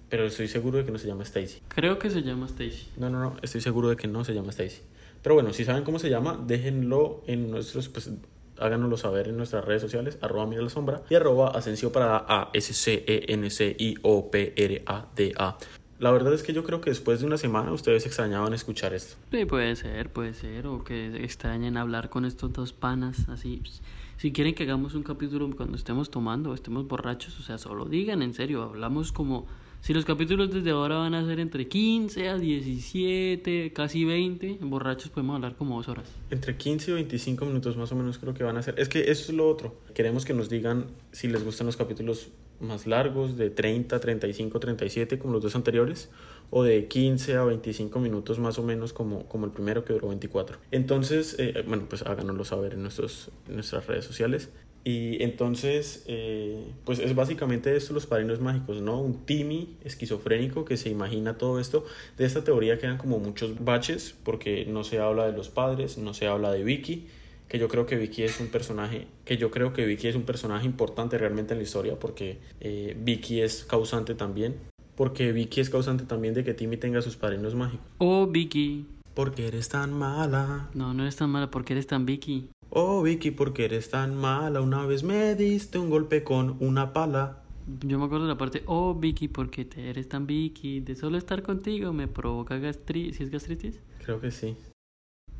Pero 0.10 0.26
estoy 0.26 0.50
seguro 0.50 0.78
de 0.78 0.86
que 0.86 0.92
no 0.92 0.98
se 0.98 1.08
llama 1.08 1.24
Stacy. 1.24 1.62
Creo 1.70 1.98
que 1.98 2.10
se 2.10 2.22
llama 2.22 2.46
Stacy. 2.46 2.90
No, 2.98 3.10
no, 3.10 3.20
no, 3.20 3.38
estoy 3.42 3.62
seguro 3.62 3.90
de 3.90 3.96
que 3.96 4.08
no 4.08 4.26
se 4.26 4.34
llama 4.34 4.50
Stacy. 4.50 4.82
Pero 5.22 5.36
bueno, 5.36 5.54
si 5.54 5.66
saben 5.66 5.84
cómo 5.84 6.00
se 6.00 6.10
llama, 6.10 6.40
déjenlo 6.46 7.24
en 7.28 7.52
nuestros, 7.52 7.90
pues 7.90 8.12
háganoslo 8.58 8.98
saber 8.98 9.28
en 9.28 9.38
nuestras 9.38 9.66
redes 9.66 9.82
sociales, 9.82 10.18
arroba 10.22 10.46
mira 10.46 10.62
la 10.62 10.70
sombra 10.70 11.04
y 11.10 11.16
arroba 11.16 11.50
ascensión 11.50 11.92
para 11.92 12.18
A 12.28 12.50
S 12.54 12.74
C 12.74 13.04
E 13.08 13.26
N 13.34 13.50
C 13.50 13.76
I 13.78 13.96
O 14.02 14.30
P 14.32 14.54
R 14.56 14.84
A 14.86 15.08
D 15.16 15.34
A. 15.38 15.58
La 16.00 16.10
verdad 16.10 16.34
es 16.34 16.42
que 16.42 16.52
yo 16.52 16.64
creo 16.64 16.82
que 16.82 16.90
después 16.90 17.20
de 17.20 17.28
una 17.28 17.38
semana 17.38 17.72
ustedes 17.72 18.08
extrañaban 18.08 18.54
escuchar 18.54 18.94
esto. 18.96 19.18
Sí, 19.32 19.46
puede 19.46 19.76
ser, 19.76 20.10
puede 20.12 20.34
ser, 20.34 20.66
o 20.66 20.84
que 20.84 21.24
extrañen 21.24 21.78
hablar 21.78 22.10
con 22.10 22.26
estos 22.26 22.52
dos 22.54 22.74
panas, 22.74 23.30
así. 23.30 23.58
pues, 23.58 23.84
Si 24.18 24.32
quieren 24.32 24.56
que 24.56 24.64
hagamos 24.64 24.96
un 24.96 25.04
capítulo 25.04 25.48
cuando 25.56 25.78
estemos 25.78 26.10
tomando 26.10 26.50
o 26.50 26.54
estemos 26.56 26.88
borrachos, 26.88 27.40
o 27.40 27.44
sea, 27.44 27.60
solo 27.60 27.86
digan, 27.86 28.24
en 28.24 28.34
serio, 28.34 28.64
hablamos 28.64 29.12
como... 29.12 29.46
Si 29.82 29.96
los 29.96 30.06
capítulos 30.06 30.54
desde 30.54 30.70
ahora 30.70 30.98
van 30.98 31.16
a 31.16 31.26
ser 31.26 31.40
entre 31.40 31.68
15 31.68 32.30
a 32.30 32.38
17, 32.38 33.74
casi 33.74 34.06
20, 34.06 34.60
borrachos 34.62 35.10
podemos 35.10 35.38
hablar 35.38 35.56
como 35.56 35.78
dos 35.78 35.88
horas. 35.88 36.08
Entre 36.30 36.56
15 36.56 36.92
y 36.92 36.94
25 36.94 37.46
minutos 37.48 37.78
más 37.78 37.92
o 37.92 37.96
menos 37.96 38.20
creo 38.20 38.36
que 38.36 38.44
van 38.44 38.58
a 38.58 38.62
ser. 38.62 38.80
Es 38.80 38.90
que 38.90 39.10
eso 39.10 39.32
es 39.32 39.34
lo 39.34 39.50
otro. 39.50 39.76
Queremos 39.96 40.24
que 40.24 40.36
nos 40.36 40.50
digan 40.50 40.86
si 41.12 41.28
les 41.30 41.44
gustan 41.44 41.66
los 41.66 41.78
capítulos 41.78 42.30
más 42.60 42.86
largos, 42.86 43.38
de 43.38 43.50
30, 43.50 44.00
35, 44.00 44.60
37, 44.60 45.18
como 45.18 45.34
los 45.34 45.42
dos 45.42 45.56
anteriores, 45.56 46.10
o 46.52 46.62
de 46.62 46.88
15 46.88 47.38
a 47.38 47.44
25 47.44 48.00
minutos 48.00 48.38
más 48.38 48.60
o 48.60 48.64
menos, 48.64 48.94
como, 48.94 49.26
como 49.28 49.48
el 49.48 49.52
primero 49.52 49.84
que 49.84 49.94
duró 49.94 50.10
24. 50.10 50.60
Entonces, 50.70 51.36
eh, 51.40 51.64
bueno, 51.68 51.88
pues 51.90 52.04
háganoslo 52.04 52.46
saber 52.46 52.74
en, 52.74 52.84
nuestros, 52.84 53.32
en 53.48 53.56
nuestras 53.56 53.88
redes 53.88 54.06
sociales. 54.06 54.52
Y 54.84 55.22
entonces, 55.22 56.04
eh, 56.08 56.66
pues 56.86 57.00
es 57.00 57.14
básicamente 57.14 57.76
esto 57.76 57.94
los 57.94 58.08
padrinos 58.08 58.40
mágicos, 58.40 58.82
¿no? 58.82 59.00
Un 59.00 59.26
Timmy 59.26 59.76
esquizofrénico 59.84 60.66
que 60.66 60.78
se 60.78 60.90
imagina 60.90 61.38
todo 61.38 61.60
esto. 61.60 61.86
De 62.18 62.26
esta 62.26 62.44
teoría 62.44 62.80
quedan 62.80 62.98
como 62.98 63.20
muchos 63.20 63.64
baches 63.64 64.16
porque 64.24 64.66
no 64.66 64.84
se 64.84 65.00
habla 65.00 65.28
de 65.28 65.34
los 65.38 65.50
padres, 65.50 65.98
no 65.98 66.14
se 66.16 66.28
habla 66.28 66.52
de 66.52 66.64
Vicky, 66.64 67.08
que 67.48 67.60
yo 67.60 67.68
creo 67.68 67.86
que 67.86 67.98
Vicky 67.98 68.24
es 68.24 68.40
un 68.40 68.48
personaje, 68.48 69.08
que 69.24 69.38
yo 69.38 69.52
creo 69.52 69.74
que 69.74 69.86
Vicky 69.86 70.08
es 70.08 70.16
un 70.16 70.24
personaje 70.24 70.66
importante 70.66 71.18
realmente 71.18 71.54
en 71.54 71.60
la 71.60 71.64
historia 71.64 72.00
porque 72.00 72.40
eh, 72.60 72.98
Vicky 73.00 73.42
es 73.42 73.64
causante 73.66 74.16
también. 74.16 74.56
Porque 74.96 75.32
Vicky 75.32 75.62
es 75.62 75.70
causante 75.70 76.06
también 76.06 76.34
de 76.34 76.44
que 76.44 76.54
Timmy 76.54 76.78
tenga 76.78 77.02
sus 77.02 77.16
padrinos 77.16 77.56
mágicos. 77.56 77.86
Oh, 77.98 78.28
Vicky. 78.28 78.86
Porque 79.14 79.48
eres 79.48 79.70
tan 79.70 79.94
mala. 79.94 80.70
No, 80.74 80.94
no 80.94 81.04
eres 81.04 81.16
tan 81.16 81.30
mala 81.30 81.52
porque 81.52 81.74
eres 81.74 81.88
tan 81.88 82.06
Vicky. 82.06 82.50
Oh 82.74 83.04
Vicky, 83.04 83.32
porque 83.32 83.66
eres 83.66 83.90
tan 83.90 84.16
mala? 84.16 84.62
Una 84.62 84.86
vez 84.86 85.04
me 85.04 85.36
diste 85.36 85.78
un 85.78 85.90
golpe 85.90 86.24
con 86.24 86.56
una 86.62 86.94
pala. 86.94 87.44
Yo 87.86 88.00
me 88.00 88.06
acuerdo 88.06 88.26
de 88.26 88.32
la 88.32 88.38
parte, 88.38 88.64
oh 88.66 88.96
Vicky, 88.96 89.28
porque 89.28 89.66
te 89.66 89.90
eres 89.90 90.08
tan 90.08 90.26
Vicky, 90.26 90.80
de 90.80 90.96
solo 90.96 91.18
estar 91.18 91.44
contigo 91.44 91.92
me 91.92 92.08
provoca 92.08 92.58
gastritis. 92.60 93.18
¿Sí 93.18 93.24
es 93.24 93.30
gastritis? 93.30 93.82
Creo 94.06 94.22
que 94.22 94.32
sí. 94.32 94.56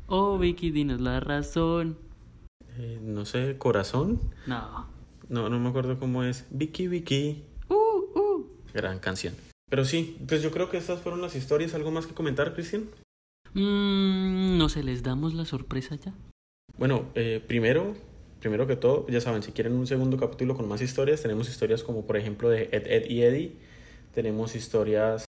Oh 0.08 0.36
Vicky, 0.36 0.70
dinos 0.70 1.00
la 1.00 1.20
razón. 1.20 1.96
Eh, 2.76 3.00
no 3.02 3.24
sé, 3.24 3.56
corazón. 3.56 4.20
No. 4.46 4.86
No, 5.30 5.48
no 5.48 5.58
me 5.58 5.70
acuerdo 5.70 5.98
cómo 5.98 6.24
es. 6.24 6.46
Vicky, 6.50 6.86
Vicky. 6.86 7.44
Uh, 7.70 8.18
uh. 8.18 8.46
Gran 8.74 8.98
canción. 8.98 9.34
Pero 9.70 9.86
sí, 9.86 10.18
pues 10.28 10.42
yo 10.42 10.50
creo 10.50 10.68
que 10.68 10.76
estas 10.76 11.00
fueron 11.00 11.22
las 11.22 11.34
historias. 11.34 11.72
¿Algo 11.72 11.90
más 11.92 12.06
que 12.06 12.12
comentar, 12.12 12.52
Cristian? 12.52 12.90
Mm, 13.54 14.58
no 14.58 14.68
sé, 14.68 14.82
¿les 14.82 15.02
damos 15.02 15.32
la 15.32 15.46
sorpresa 15.46 15.96
ya? 15.96 16.12
Bueno, 16.78 17.06
eh, 17.14 17.42
primero, 17.46 17.94
primero 18.40 18.66
que 18.66 18.76
todo, 18.76 19.06
ya 19.08 19.20
saben, 19.20 19.42
si 19.42 19.52
quieren 19.52 19.74
un 19.74 19.86
segundo 19.86 20.16
capítulo 20.16 20.56
con 20.56 20.66
más 20.68 20.80
historias, 20.82 21.22
tenemos 21.22 21.48
historias 21.48 21.82
como 21.82 22.06
por 22.06 22.16
ejemplo 22.16 22.48
de 22.48 22.68
Ed, 22.72 22.86
Ed 22.86 23.10
y 23.10 23.22
Eddie. 23.22 23.56
Tenemos 24.12 24.54
historias 24.54 25.24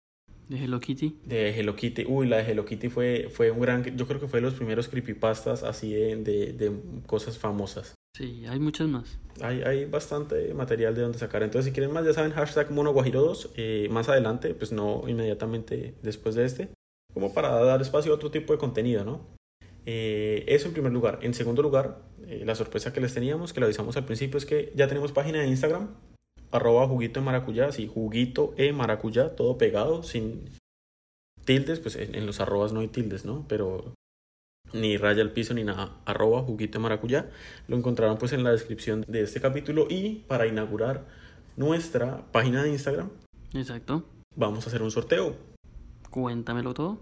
De 0.48 0.64
Hello 0.64 0.81
Kitty. 0.81 1.18
de 1.24 1.50
Hello 1.59 1.76
Kitty. 1.76 2.05
Uy, 2.07 2.26
la 2.26 2.38
de 2.38 2.50
Hello 2.50 2.64
Kitty 2.64 2.88
fue, 2.88 3.28
fue 3.31 3.50
un 3.50 3.61
gran... 3.61 3.96
Yo 3.96 4.07
creo 4.07 4.20
que 4.20 4.28
fue 4.28 4.40
de 4.40 4.46
los 4.46 4.55
primeros 4.55 4.88
creepypastas 4.88 5.62
así 5.62 5.92
de, 5.92 6.16
de, 6.16 6.52
de 6.52 6.72
cosas 7.07 7.38
famosas. 7.38 7.94
Sí, 8.16 8.44
hay 8.46 8.59
muchas 8.59 8.88
más. 8.88 9.18
Hay, 9.40 9.62
hay 9.62 9.85
bastante 9.87 10.52
material 10.52 10.94
de 10.94 11.02
donde 11.02 11.18
sacar. 11.18 11.42
Entonces, 11.42 11.70
si 11.70 11.72
quieren 11.72 11.92
más, 11.92 12.05
ya 12.05 12.12
saben, 12.12 12.33
hashtag 12.33 12.70
MonoGuajiro2. 12.70 13.50
Eh, 13.57 13.88
más 13.90 14.09
adelante, 14.09 14.55
pues 14.55 14.72
no 14.72 15.05
inmediatamente 15.09 15.94
después 16.02 16.35
de 16.35 16.44
este. 16.44 16.68
Como 17.14 17.33
para 17.33 17.50
dar 17.64 17.81
espacio 17.81 18.12
a 18.12 18.16
otro 18.16 18.31
tipo 18.31 18.52
de 18.52 18.59
contenido, 18.59 19.05
¿no? 19.05 19.20
Eh, 19.87 20.45
eso 20.47 20.68
en 20.68 20.73
primer 20.73 20.92
lugar. 20.92 21.18
En 21.23 21.35
segundo 21.35 21.62
lugar, 21.62 22.03
eh, 22.27 22.42
la 22.45 22.55
sorpresa 22.55 22.92
que 22.92 23.01
les 23.01 23.14
teníamos, 23.14 23.53
que 23.53 23.61
lo 23.61 23.66
avisamos 23.66 23.97
al 23.97 24.05
principio, 24.05 24.38
es 24.38 24.47
que 24.47 24.73
ya 24.75 24.88
tenemos 24.88 25.12
página 25.12 25.40
de 25.40 25.49
Instagram. 25.49 25.95
Arroba 26.51 26.87
juguito 26.87 27.21
de 27.21 27.27
maracuyá. 27.27 27.73
Sí, 27.73 27.90
juguito 27.92 28.55
e 28.57 28.73
maracuyá, 28.73 29.35
todo 29.37 29.59
pegado, 29.59 30.03
sin 30.03 30.51
tildes. 31.45 31.81
Pues 31.81 31.97
en, 31.97 32.14
en 32.14 32.27
los 32.27 32.40
arrobas 32.40 32.73
no 32.73 32.81
hay 32.81 32.88
tildes, 32.88 33.25
¿no? 33.25 33.47
Pero 33.49 33.95
ni 34.73 34.97
raya 34.97 35.23
al 35.23 35.33
piso 35.33 35.55
ni 35.55 35.64
nada, 35.64 35.97
arroba 36.05 36.42
juguito 36.42 36.79
de 36.79 36.83
maracuyá. 36.83 37.31
Lo 37.68 37.77
encontrarán 37.77 38.18
pues 38.18 38.33
en 38.33 38.45
la 38.45 38.51
descripción 38.51 39.05
de 39.09 39.23
este 39.23 39.40
capítulo 39.40 39.87
y 39.88 40.25
para 40.27 40.47
inaugurar 40.47 41.05
nuestra 41.57 42.25
página 42.33 42.62
de 42.62 42.71
Instagram 42.71 43.11
Exacto. 43.53 44.05
vamos 44.35 44.64
a 44.64 44.68
hacer 44.68 44.83
un 44.83 44.90
sorteo. 44.90 45.37
Cuéntamelo 46.11 46.75
todo. 46.75 46.99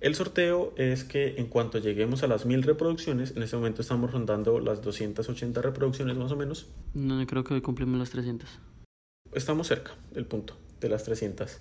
El 0.00 0.14
sorteo 0.14 0.72
es 0.76 1.04
que 1.04 1.34
en 1.36 1.46
cuanto 1.46 1.78
lleguemos 1.78 2.22
a 2.22 2.26
las 2.26 2.46
mil 2.46 2.62
reproducciones, 2.62 3.36
en 3.36 3.42
este 3.42 3.56
momento 3.56 3.82
estamos 3.82 4.10
rondando 4.10 4.58
las 4.58 4.80
280 4.80 5.60
reproducciones 5.60 6.16
más 6.16 6.32
o 6.32 6.36
menos, 6.36 6.68
No, 6.94 7.20
yo 7.20 7.26
creo 7.26 7.44
que 7.44 7.52
hoy 7.54 7.60
cumplimos 7.60 7.98
las 7.98 8.10
300. 8.10 8.48
estamos 9.34 9.66
cerca 9.68 9.92
del 10.10 10.24
punto 10.24 10.56
de 10.80 10.88
las 10.88 11.04
300. 11.04 11.60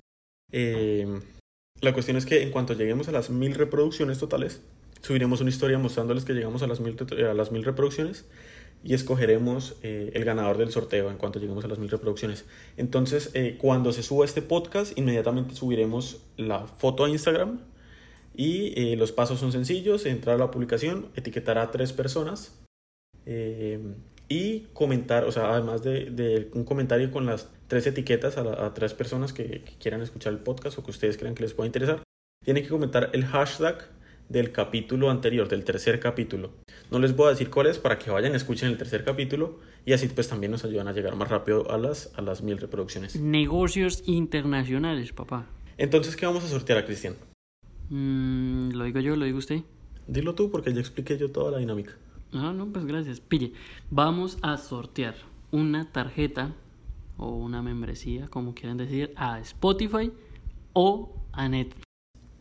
Eh, 0.53 1.19
la 1.81 1.93
cuestión 1.93 2.15
es 2.15 2.25
que 2.25 2.41
en 2.41 2.51
cuanto 2.51 2.73
lleguemos 2.73 3.09
a 3.09 3.11
las 3.11 3.29
mil 3.29 3.53
reproducciones 3.55 4.19
totales, 4.19 4.61
subiremos 5.01 5.41
una 5.41 5.49
historia 5.49 5.77
mostrándoles 5.77 6.23
que 6.23 6.33
llegamos 6.33 6.63
a 6.63 6.67
las 6.67 6.79
mil, 6.79 6.95
a 7.29 7.33
las 7.33 7.51
mil 7.51 7.65
reproducciones 7.65 8.25
y 8.85 8.93
escogeremos 8.93 9.75
eh, 9.83 10.11
el 10.13 10.23
ganador 10.23 10.57
del 10.57 10.71
sorteo 10.71 11.11
en 11.11 11.17
cuanto 11.17 11.39
lleguemos 11.39 11.65
a 11.65 11.67
las 11.67 11.77
mil 11.77 11.89
reproducciones. 11.89 12.45
Entonces, 12.77 13.31
eh, 13.33 13.57
cuando 13.59 13.91
se 13.91 14.01
suba 14.01 14.23
este 14.23 14.41
podcast, 14.41 14.97
inmediatamente 14.97 15.55
subiremos 15.55 16.21
la 16.37 16.67
foto 16.67 17.03
a 17.03 17.09
Instagram 17.09 17.59
y 18.35 18.73
eh, 18.79 18.95
los 18.95 19.11
pasos 19.11 19.39
son 19.39 19.51
sencillos, 19.51 20.05
entrar 20.05 20.35
a 20.35 20.39
la 20.39 20.51
publicación, 20.51 21.07
etiquetar 21.15 21.57
a 21.57 21.71
tres 21.71 21.91
personas 21.93 22.57
eh, 23.25 23.79
y 24.27 24.61
comentar, 24.73 25.23
o 25.25 25.31
sea, 25.31 25.53
además 25.53 25.83
de, 25.83 26.05
de 26.11 26.49
un 26.53 26.63
comentario 26.63 27.11
con 27.11 27.25
las 27.25 27.49
tres 27.67 27.85
etiquetas 27.87 28.37
a, 28.37 28.43
la- 28.43 28.65
a 28.65 28.73
tres 28.73 28.93
personas 28.93 29.33
que, 29.33 29.61
que 29.63 29.73
quieran 29.79 30.01
escuchar 30.01 30.33
el 30.33 30.39
podcast 30.39 30.77
o 30.77 30.83
que 30.83 30.91
ustedes 30.91 31.17
crean 31.17 31.35
que 31.35 31.43
les 31.43 31.53
pueda 31.53 31.67
interesar, 31.67 32.03
tienen 32.45 32.63
que 32.63 32.69
comentar 32.69 33.09
el 33.13 33.25
hashtag 33.25 33.89
del 34.29 34.51
capítulo 34.51 35.09
anterior, 35.09 35.49
del 35.49 35.63
tercer 35.63 35.99
capítulo. 35.99 36.51
No 36.91 36.99
les 36.99 37.15
voy 37.15 37.27
a 37.27 37.29
decir 37.31 37.49
cuál 37.49 37.65
es 37.65 37.79
para 37.79 37.97
que 37.97 38.11
vayan, 38.11 38.35
escuchen 38.35 38.69
el 38.69 38.77
tercer 38.77 39.03
capítulo 39.03 39.59
y 39.85 39.93
así 39.93 40.07
pues 40.07 40.27
también 40.29 40.51
nos 40.51 40.63
ayudan 40.63 40.87
a 40.87 40.93
llegar 40.93 41.15
más 41.15 41.29
rápido 41.29 41.69
a 41.71 41.79
las, 41.79 42.11
a 42.15 42.21
las 42.21 42.43
mil 42.43 42.59
reproducciones. 42.59 43.15
Negocios 43.19 44.03
internacionales, 44.05 45.11
papá. 45.13 45.47
Entonces, 45.77 46.15
¿qué 46.15 46.27
vamos 46.27 46.43
a 46.43 46.47
sortear 46.47 46.77
a 46.77 46.85
Cristian? 46.85 47.15
Mm, 47.89 48.71
lo 48.71 48.83
digo 48.83 48.99
yo, 48.99 49.15
lo 49.15 49.25
digo 49.25 49.37
usted. 49.37 49.63
Dilo 50.07 50.35
tú 50.35 50.49
porque 50.49 50.73
ya 50.73 50.79
expliqué 50.79 51.17
yo 51.17 51.31
toda 51.31 51.51
la 51.51 51.57
dinámica. 51.57 51.93
Ah, 52.33 52.53
no, 52.55 52.67
pues 52.67 52.85
gracias. 52.85 53.19
Pille, 53.19 53.53
vamos 53.89 54.37
a 54.41 54.57
sortear 54.57 55.15
una 55.51 55.91
tarjeta 55.91 56.53
o 57.17 57.31
una 57.31 57.61
membresía, 57.61 58.27
como 58.27 58.53
quieran 58.53 58.77
decir, 58.77 59.13
a 59.15 59.39
Spotify 59.39 60.11
o 60.73 61.15
a 61.31 61.49
Netflix. 61.49 61.83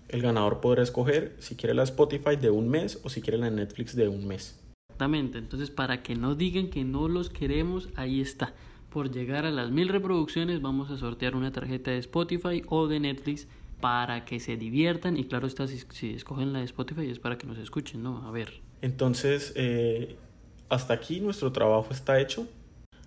El 0.09 0.23
ganador 0.23 0.61
podrá 0.61 0.83
escoger 0.83 1.37
si 1.39 1.57
quiere 1.57 1.75
la 1.75 1.83
Spotify 1.83 2.37
de 2.37 2.51
un 2.51 2.69
mes 2.69 3.01
o 3.05 3.11
si 3.11 3.21
quiere 3.21 3.39
la 3.39 3.51
Netflix 3.51 3.95
de 3.95 4.09
un 4.09 4.27
mes. 4.27 4.59
Exactamente, 4.89 5.39
entonces 5.39 5.71
para 5.71 6.03
que 6.03 6.17
no 6.17 6.35
digan 6.35 6.71
que 6.71 6.85
no 6.85 7.09
los 7.09 7.29
queremos, 7.29 7.89
ahí 7.95 8.21
está. 8.21 8.55
Por 8.91 9.11
llegar 9.11 9.45
a 9.45 9.51
las 9.51 9.71
mil 9.71 9.89
reproducciones 9.89 10.63
vamos 10.63 10.91
a 10.91 10.97
sortear 10.97 11.37
una 11.37 11.53
tarjeta 11.53 11.91
de 11.91 11.99
Spotify 11.99 12.63
o 12.69 12.89
de 12.89 13.01
Netflix 13.01 13.47
para 13.81 14.25
que 14.25 14.41
se 14.41 14.57
diviertan 14.57 15.17
y 15.17 15.25
claro 15.25 15.47
está, 15.47 15.67
si, 15.67 15.79
si 15.91 16.15
escogen 16.15 16.53
la 16.53 16.61
de 16.61 16.65
Spotify 16.65 17.09
es 17.11 17.19
para 17.19 17.39
que 17.39 17.47
nos 17.47 17.59
escuchen, 17.59 18.03
¿no? 18.03 18.27
A 18.27 18.31
ver. 18.31 18.61
Entonces, 18.83 19.53
eh, 19.57 20.17
hasta 20.69 20.95
aquí 20.95 21.21
nuestro 21.21 21.53
trabajo 21.53 21.89
está 21.91 22.21
hecho. 22.21 22.47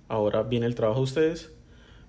Ahora 0.08 0.44
viene 0.44 0.66
el 0.66 0.76
trabajo 0.76 1.00
de 1.00 1.04
ustedes. 1.04 1.52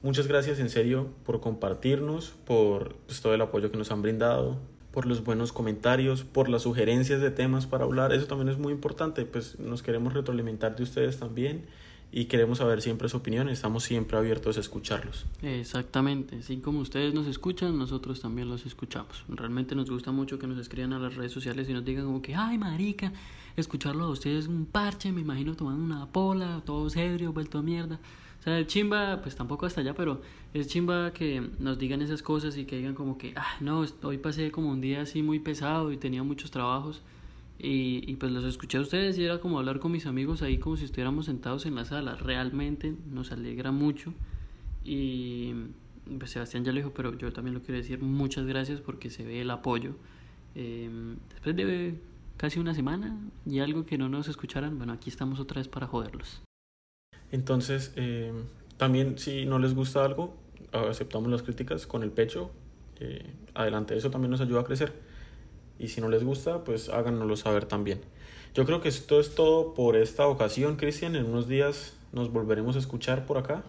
Muchas 0.02 0.26
gracias 0.26 0.58
en 0.58 0.68
serio 0.68 1.10
por 1.24 1.40
compartirnos, 1.40 2.34
por 2.44 2.96
pues, 3.06 3.20
todo 3.20 3.34
el 3.34 3.40
apoyo 3.40 3.70
que 3.70 3.78
nos 3.78 3.92
han 3.92 4.02
brindado, 4.02 4.58
por 4.90 5.06
los 5.06 5.22
buenos 5.22 5.52
comentarios, 5.52 6.24
por 6.24 6.48
las 6.48 6.62
sugerencias 6.62 7.20
de 7.20 7.30
temas 7.30 7.66
para 7.66 7.84
hablar. 7.84 8.12
Eso 8.12 8.26
también 8.26 8.48
es 8.48 8.58
muy 8.58 8.72
importante, 8.72 9.24
pues 9.24 9.58
nos 9.60 9.82
queremos 9.82 10.12
retroalimentar 10.12 10.74
de 10.74 10.82
ustedes 10.82 11.18
también 11.18 11.66
y 12.12 12.26
queremos 12.26 12.58
saber 12.58 12.82
siempre 12.82 13.08
su 13.08 13.16
opinión. 13.16 13.48
Estamos 13.48 13.84
siempre 13.84 14.18
abiertos 14.18 14.58
a 14.58 14.60
escucharlos. 14.60 15.24
Exactamente, 15.40 16.36
así 16.36 16.58
como 16.58 16.80
ustedes 16.80 17.14
nos 17.14 17.26
escuchan, 17.26 17.78
nosotros 17.78 18.20
también 18.20 18.48
los 18.50 18.66
escuchamos. 18.66 19.24
Realmente 19.28 19.74
nos 19.74 19.90
gusta 19.90 20.12
mucho 20.12 20.38
que 20.38 20.46
nos 20.46 20.58
escriban 20.58 20.92
a 20.92 20.98
las 20.98 21.16
redes 21.16 21.32
sociales 21.32 21.68
y 21.70 21.72
nos 21.72 21.84
digan 21.84 22.04
como 22.04 22.20
que, 22.20 22.34
ay, 22.34 22.58
marica, 22.58 23.12
escucharlo 23.56 24.04
a 24.04 24.10
ustedes 24.10 24.44
es 24.44 24.48
un 24.48 24.66
parche, 24.66 25.10
me 25.10 25.22
imagino 25.22 25.54
tomando 25.56 25.82
una 25.82 26.06
pola, 26.06 26.62
todo 26.66 26.90
serio, 26.90 27.32
vuelto 27.32 27.58
a 27.58 27.62
mierda. 27.62 27.98
O 28.40 28.42
sea, 28.42 28.58
el 28.58 28.66
chimba, 28.66 29.20
pues 29.22 29.34
tampoco 29.34 29.66
hasta 29.66 29.80
allá, 29.80 29.94
pero 29.94 30.20
es 30.52 30.66
chimba 30.66 31.12
que 31.12 31.48
nos 31.60 31.78
digan 31.78 32.02
esas 32.02 32.22
cosas 32.22 32.58
y 32.58 32.66
que 32.66 32.76
digan 32.76 32.94
como 32.94 33.16
que, 33.16 33.32
ah, 33.36 33.56
no, 33.60 33.86
hoy 34.02 34.18
pasé 34.18 34.50
como 34.50 34.68
un 34.68 34.80
día 34.80 35.02
así 35.02 35.22
muy 35.22 35.38
pesado 35.38 35.92
y 35.92 35.96
tenía 35.96 36.22
muchos 36.22 36.50
trabajos. 36.50 37.00
Y, 37.64 38.02
y, 38.10 38.16
pues 38.16 38.32
los 38.32 38.44
escuché 38.44 38.78
a 38.78 38.80
ustedes 38.80 39.16
y 39.18 39.24
era 39.24 39.38
como 39.38 39.58
hablar 39.58 39.78
con 39.78 39.92
mis 39.92 40.06
amigos 40.06 40.42
ahí 40.42 40.58
como 40.58 40.76
si 40.76 40.84
estuviéramos 40.84 41.26
sentados 41.26 41.64
en 41.64 41.76
la 41.76 41.84
sala. 41.84 42.16
Realmente 42.16 42.92
nos 43.08 43.30
alegra 43.30 43.70
mucho. 43.70 44.12
Y 44.84 45.52
pues 46.18 46.32
Sebastián 46.32 46.64
ya 46.64 46.72
lo 46.72 46.78
dijo, 46.78 46.90
pero 46.92 47.16
yo 47.16 47.32
también 47.32 47.54
lo 47.54 47.60
quiero 47.60 47.76
decir. 47.76 48.00
Muchas 48.00 48.46
gracias 48.46 48.80
porque 48.80 49.10
se 49.10 49.24
ve 49.24 49.40
el 49.40 49.50
apoyo. 49.50 49.94
Eh, 50.54 50.90
después 51.30 51.56
de 51.56 51.94
casi 52.36 52.58
una 52.58 52.74
semana 52.74 53.16
y 53.46 53.60
algo 53.60 53.86
que 53.86 53.96
no 53.98 54.08
nos 54.08 54.28
escucharan, 54.28 54.76
bueno, 54.76 54.92
aquí 54.92 55.10
estamos 55.10 55.38
otra 55.38 55.60
vez 55.60 55.68
para 55.68 55.86
joderlos. 55.86 56.42
Entonces, 57.30 57.92
eh, 57.96 58.32
también 58.76 59.18
si 59.18 59.46
no 59.46 59.58
les 59.58 59.74
gusta 59.74 60.04
algo, 60.04 60.36
aceptamos 60.72 61.30
las 61.30 61.42
críticas 61.42 61.86
con 61.86 62.02
el 62.02 62.10
pecho. 62.10 62.50
Eh, 63.00 63.32
adelante, 63.54 63.96
eso 63.96 64.10
también 64.10 64.30
nos 64.30 64.40
ayuda 64.40 64.60
a 64.60 64.64
crecer. 64.64 64.92
Y 65.78 65.88
si 65.88 66.00
no 66.00 66.08
les 66.08 66.24
gusta, 66.24 66.64
pues 66.64 66.88
háganoslo 66.88 67.36
saber 67.36 67.66
también. 67.66 68.00
Yo 68.54 68.66
creo 68.66 68.80
que 68.80 68.88
esto 68.88 69.18
es 69.18 69.34
todo 69.34 69.74
por 69.74 69.96
esta 69.96 70.26
ocasión, 70.26 70.76
Cristian. 70.76 71.16
En 71.16 71.26
unos 71.26 71.48
días 71.48 71.94
nos 72.12 72.30
volveremos 72.32 72.76
a 72.76 72.78
escuchar 72.78 73.24
por 73.26 73.38
acá. 73.38 73.64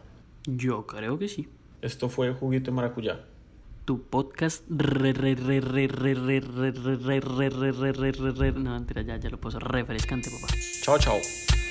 Yo 0.45 0.85
creo 0.85 1.17
que 1.17 1.29
sí. 1.29 1.47
Esto 1.81 2.09
fue 2.09 2.31
Juguito 2.33 2.69
y 2.69 2.73
Maracuyá. 2.73 3.21
Tu 3.85 4.01
podcast. 4.01 4.63
No, 8.55 8.71
mentira, 8.71 9.01
ya, 9.01 9.17
ya 9.17 9.29
lo 9.29 9.39
puso 9.39 9.59
refrescante, 9.59 10.29
papá. 10.29 10.53
Chao, 10.81 10.97
chao. 10.97 11.62